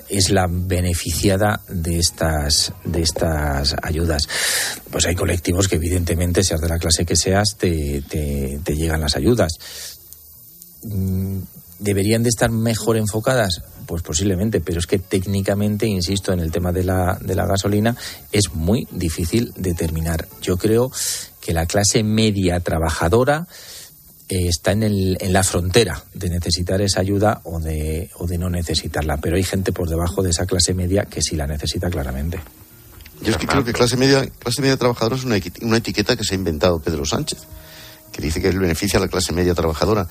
[0.09, 4.29] es la beneficiada de estas de estas ayudas.
[4.91, 9.01] Pues hay colectivos que evidentemente, seas de la clase que seas, te, te- te llegan
[9.01, 9.53] las ayudas.
[10.83, 11.39] Mm,
[11.79, 13.63] ¿Deberían de estar mejor enfocadas?
[13.87, 17.97] Pues posiblemente, pero es que técnicamente, insisto, en el tema de la, de la gasolina
[18.31, 20.29] es muy difícil determinar.
[20.43, 20.93] Yo creo
[21.43, 23.47] que la clase media trabajadora
[24.29, 28.39] eh, está en, el, en la frontera de necesitar esa ayuda o de, o de
[28.39, 31.91] no necesitarla, pero hay gente por debajo de esa clase media que sí la necesita
[31.91, 32.41] claramente.
[33.21, 36.25] Yo es que creo que clase media, clase media trabajadora es una, una etiqueta que
[36.25, 37.41] se ha inventado Pedro Sánchez,
[38.13, 40.09] que dice que él beneficia a la clase media trabajadora.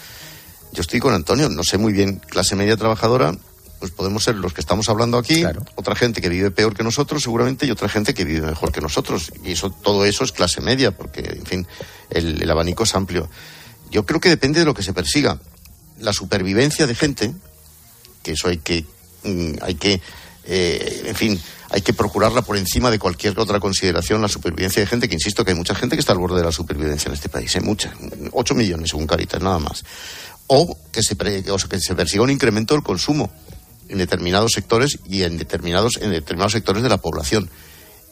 [0.74, 3.34] Yo estoy con Antonio, no sé muy bien, clase media trabajadora,
[3.82, 5.44] pues podemos ser los que estamos hablando aquí,
[5.76, 8.80] otra gente que vive peor que nosotros seguramente y otra gente que vive mejor que
[8.80, 9.34] nosotros.
[9.44, 11.68] Y eso, todo eso es clase media, porque, en fin,
[12.12, 13.28] el, el abanico es amplio.
[13.90, 15.40] Yo creo que depende de lo que se persiga.
[16.00, 17.34] La supervivencia de gente,
[18.22, 18.86] que eso hay que,
[19.24, 20.00] mm, hay que,
[20.46, 24.86] eh, en fin, hay que procurarla por encima de cualquier otra consideración, la supervivencia de
[24.88, 27.16] gente, que insisto que hay mucha gente que está al borde de la supervivencia en
[27.16, 27.92] este país, hay mucha,
[28.32, 29.84] 8 millones según Caritas, nada más.
[30.46, 33.32] O que se, pre- o que se persiga un incremento del consumo
[33.92, 37.50] en determinados sectores y en determinados, en determinados sectores de la población.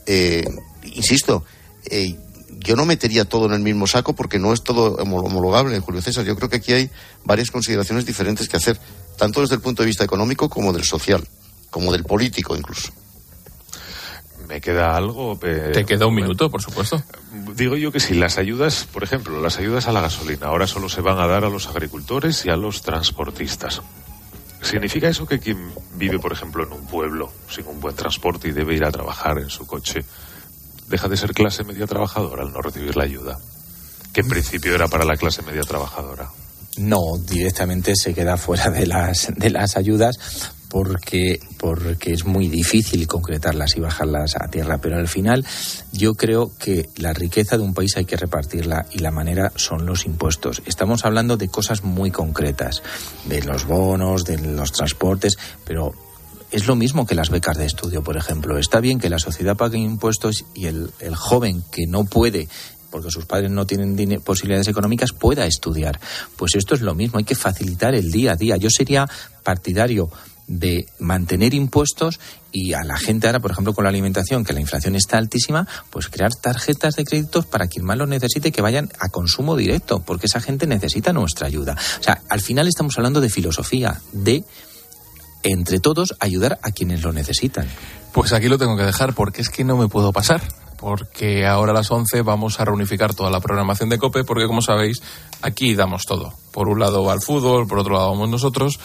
[0.05, 0.43] Eh,
[0.83, 1.43] insisto,
[1.89, 2.15] eh,
[2.59, 6.01] yo no metería todo en el mismo saco porque no es todo homo- homologable, Julio
[6.01, 6.25] César.
[6.25, 6.89] Yo creo que aquí hay
[7.23, 8.77] varias consideraciones diferentes que hacer,
[9.17, 11.25] tanto desde el punto de vista económico como del social,
[11.69, 12.91] como del político incluso.
[14.47, 15.39] ¿Me queda algo?
[15.43, 17.01] Eh, Te queda un minuto, por supuesto.
[17.55, 20.89] Digo yo que si las ayudas, por ejemplo, las ayudas a la gasolina ahora solo
[20.89, 23.81] se van a dar a los agricultores y a los transportistas.
[24.61, 28.51] ¿Significa eso que quien vive, por ejemplo, en un pueblo sin un buen transporte y
[28.51, 30.01] debe ir a trabajar en su coche,
[30.87, 33.39] deja de ser clase media trabajadora al no recibir la ayuda?
[34.13, 36.29] Que en principio era para la clase media trabajadora.
[36.77, 40.17] No, directamente se queda fuera de las, de las ayudas
[40.69, 44.77] porque, porque es muy difícil concretarlas y bajarlas a tierra.
[44.77, 45.45] Pero al final
[45.91, 49.85] yo creo que la riqueza de un país hay que repartirla y la manera son
[49.85, 50.61] los impuestos.
[50.65, 52.83] Estamos hablando de cosas muy concretas,
[53.25, 55.93] de los bonos, de los transportes, pero
[56.51, 58.57] es lo mismo que las becas de estudio, por ejemplo.
[58.57, 62.47] Está bien que la sociedad pague impuestos y el, el joven que no puede
[62.91, 65.99] porque sus padres no tienen posibilidades económicas, pueda estudiar.
[66.35, 68.57] Pues esto es lo mismo, hay que facilitar el día a día.
[68.57, 69.07] Yo sería
[69.43, 70.09] partidario
[70.49, 72.19] de mantener impuestos
[72.51, 75.67] y a la gente ahora, por ejemplo, con la alimentación, que la inflación está altísima,
[75.91, 80.01] pues crear tarjetas de créditos para quien más lo necesite que vayan a consumo directo,
[80.01, 81.77] porque esa gente necesita nuestra ayuda.
[81.99, 84.43] O sea, al final estamos hablando de filosofía, de
[85.43, 87.67] entre todos ayudar a quienes lo necesitan.
[88.11, 90.41] Pues aquí lo tengo que dejar porque es que no me puedo pasar
[90.79, 94.61] porque ahora a las 11 vamos a reunificar toda la programación de COPE, porque como
[94.61, 95.01] sabéis,
[95.41, 96.33] aquí damos todo.
[96.53, 98.79] Por un lado va el fútbol, por otro lado vamos nosotros,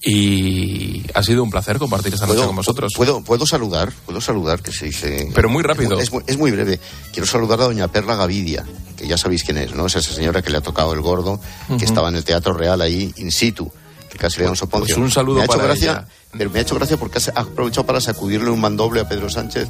[0.00, 2.92] y ha sido un placer compartir esta noche con vosotros.
[2.96, 5.28] Puedo, puedo saludar, puedo saludar, que se dice...
[5.34, 5.98] Pero muy rápido.
[5.98, 6.78] Es, es, muy breve.
[7.12, 8.64] Quiero saludar a doña Perla Gavidia,
[8.96, 9.86] que ya sabéis quién es, ¿no?
[9.86, 11.40] Es esa señora que le ha tocado el gordo,
[11.78, 13.70] que estaba en el Teatro Real ahí, in situ,
[14.08, 14.94] que casi le da un soponcio.
[14.94, 16.08] Pues un saludo me ha hecho para gracia, ella.
[16.36, 19.68] Pero me ha hecho gracia porque ha aprovechado para sacudirle un mandoble a Pedro Sánchez.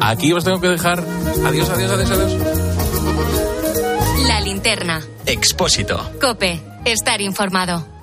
[0.00, 1.04] Aquí os tengo que dejar.
[1.44, 2.32] Adiós, adiós, adiós, adiós.
[4.26, 5.00] La linterna.
[5.26, 6.10] Expósito.
[6.20, 6.60] Cope.
[6.84, 8.01] Estar informado.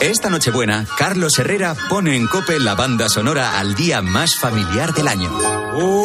[0.00, 5.08] Esta Nochebuena, Carlos Herrera pone en cope la banda sonora al día más familiar del
[5.08, 5.30] año.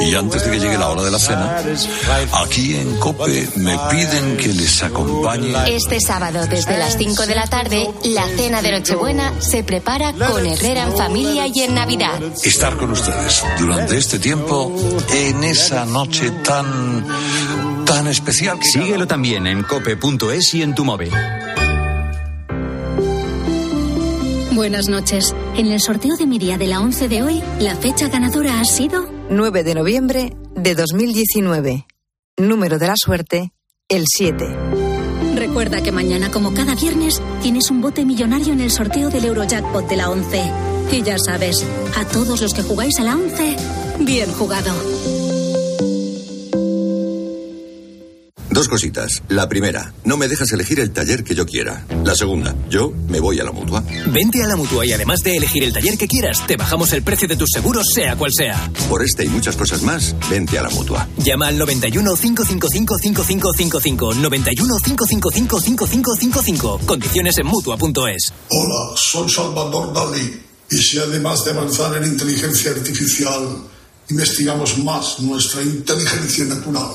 [0.02, 1.58] Y antes de que llegue la hora de la cena,
[2.34, 5.76] aquí en Cope me piden que les acompañe.
[5.76, 10.46] Este sábado, desde las 5 de la tarde, la cena de Nochebuena se prepara con
[10.46, 12.20] Herrera en familia y en Navidad.
[12.44, 14.76] Estar con ustedes durante este tiempo,
[15.12, 17.06] en esa noche tan.
[17.86, 18.60] tan especial.
[18.60, 21.12] Que Síguelo también en cope.es y en tu móvil.
[24.56, 25.36] Buenas noches.
[25.58, 28.66] En el sorteo de mi día de la 11 de hoy, la fecha ganadora ha
[28.66, 31.88] sido 9 de noviembre de 2019.
[32.38, 33.52] Número de la suerte,
[33.90, 34.46] el 7.
[35.36, 39.90] Recuerda que mañana, como cada viernes, tienes un bote millonario en el sorteo del Eurojackpot
[39.90, 40.52] de la 11.
[40.92, 41.66] Y ya sabes,
[41.98, 43.56] a todos los que jugáis a la 11,
[44.02, 44.72] bien jugado.
[48.54, 49.24] Dos cositas.
[49.30, 51.88] La primera, no me dejas elegir el taller que yo quiera.
[52.06, 53.84] La segunda, yo me voy a la mutua.
[54.06, 57.02] Vente a la mutua y además de elegir el taller que quieras, te bajamos el
[57.02, 58.72] precio de tus seguros, sea cual sea.
[58.88, 61.10] Por este y muchas cosas más, vente a la mutua.
[61.18, 64.14] Llama al 91 555 5555.
[64.14, 66.80] 91 555 5555.
[66.86, 68.34] Condiciones en mutua.es.
[68.50, 70.32] Hola, soy Salvador Dalí.
[70.70, 73.64] Y si además de avanzar en inteligencia artificial,
[74.12, 76.92] investigamos más nuestra inteligencia natural,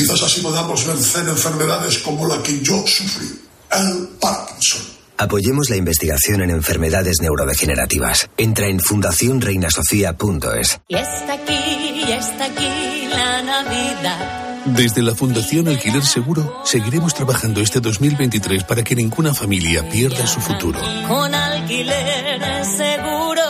[0.00, 3.38] quizás así podamos vencer enfermedades como la que yo sufrí,
[3.70, 4.80] el Parkinson.
[5.18, 8.30] Apoyemos la investigación en enfermedades neurodegenerativas.
[8.38, 10.80] Entra en fundacionreinasofía.es.
[10.88, 14.64] Y está aquí, y está aquí la Navidad.
[14.64, 20.40] Desde la Fundación Alquiler Seguro seguiremos trabajando este 2023 para que ninguna familia pierda su
[20.40, 20.80] futuro.
[21.08, 23.42] Con alquiler seguro.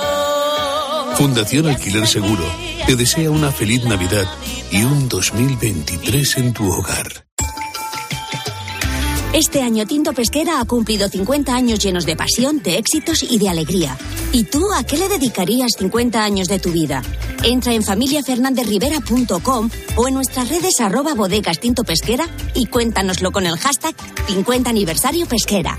[1.16, 2.44] Fundación Alquiler Seguro
[2.86, 4.26] te desea una feliz Navidad
[4.70, 7.26] y un 2023 en tu hogar.
[9.32, 13.48] Este año Tinto Pesquera ha cumplido 50 años llenos de pasión, de éxitos y de
[13.48, 13.96] alegría.
[14.32, 17.02] ¿Y tú a qué le dedicarías 50 años de tu vida?
[17.44, 23.56] Entra en familiafernandezrivera.com o en nuestras redes arroba bodegas Tinto Pesquera y cuéntanoslo con el
[23.56, 23.94] hashtag
[24.26, 25.78] 50 aniversario pesquera.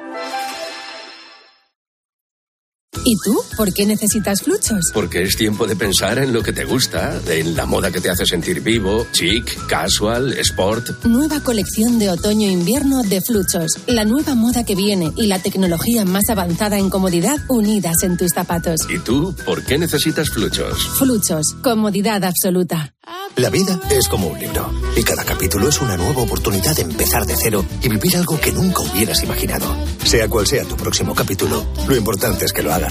[3.03, 3.41] ¿Y tú?
[3.57, 4.91] ¿Por qué necesitas fluchos?
[4.93, 8.09] Porque es tiempo de pensar en lo que te gusta, en la moda que te
[8.09, 11.05] hace sentir vivo, chic, casual, sport.
[11.05, 13.71] Nueva colección de otoño-invierno de Fluchos.
[13.87, 18.31] La nueva moda que viene y la tecnología más avanzada en comodidad unidas en tus
[18.33, 18.81] zapatos.
[18.89, 20.87] ¿Y tú por qué necesitas fluchos?
[20.97, 21.55] Fluchos.
[21.61, 22.93] Comodidad absoluta.
[23.37, 27.25] La vida es como un libro y cada capítulo es una nueva oportunidad de empezar
[27.25, 29.65] de cero y vivir algo que nunca hubieras imaginado.
[30.03, 32.90] Sea cual sea tu próximo capítulo, lo importante es que lo hagas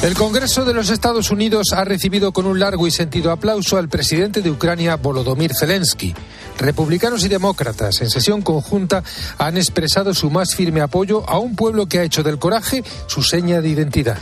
[0.00, 3.88] El Congreso de los Estados Unidos ha recibido con un largo y sentido aplauso al
[3.88, 6.14] presidente de Ucrania, Volodymyr Zelensky.
[6.56, 9.02] Republicanos y demócratas, en sesión conjunta,
[9.38, 13.24] han expresado su más firme apoyo a un pueblo que ha hecho del coraje su
[13.24, 14.18] seña de identidad.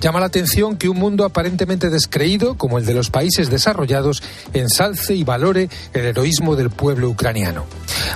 [0.00, 4.22] Llama la atención que un mundo aparentemente descreído, como el de los países desarrollados,
[4.52, 7.64] ensalce y valore el heroísmo del pueblo ucraniano.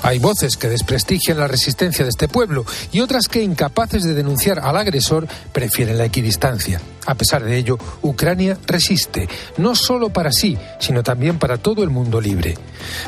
[0.03, 4.59] Hay voces que desprestigian la resistencia de este pueblo y otras que, incapaces de denunciar
[4.61, 6.81] al agresor, prefieren la equidistancia.
[7.05, 11.91] A pesar de ello, Ucrania resiste, no solo para sí, sino también para todo el
[11.91, 12.57] mundo libre.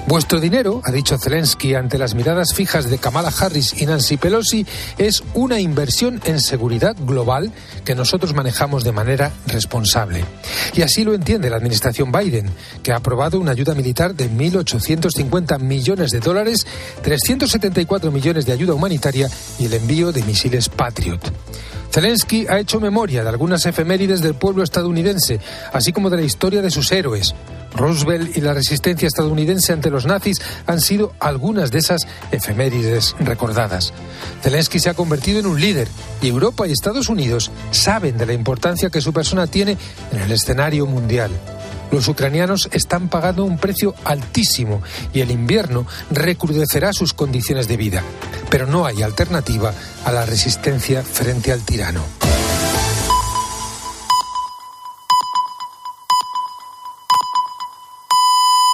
[0.09, 4.67] Vuestro dinero, ha dicho Zelensky ante las miradas fijas de Kamala Harris y Nancy Pelosi,
[4.99, 7.53] es una inversión en seguridad global
[7.85, 10.23] que nosotros manejamos de manera responsable.
[10.75, 12.51] Y así lo entiende la administración Biden,
[12.83, 16.67] que ha aprobado una ayuda militar de 1.850 millones de dólares,
[17.01, 21.33] 374 millones de ayuda humanitaria y el envío de misiles Patriot.
[21.95, 25.39] Zelensky ha hecho memoria de algunas efemérides del pueblo estadounidense,
[25.73, 27.37] así como de la historia de sus héroes.
[27.73, 32.01] Roosevelt y la resistencia estadounidense ante los nazis han sido algunas de esas
[32.33, 33.93] efemérides recordadas.
[34.43, 35.87] Zelensky se ha convertido en un líder
[36.21, 39.79] y Europa y Estados Unidos saben de la importancia que su persona tiene
[40.11, 41.31] en el escenario mundial.
[41.91, 44.83] Los ucranianos están pagando un precio altísimo
[45.13, 48.03] y el invierno recrudecerá sus condiciones de vida.
[48.51, 49.73] Pero no hay alternativa
[50.05, 52.24] a la resistencia frente al tirano.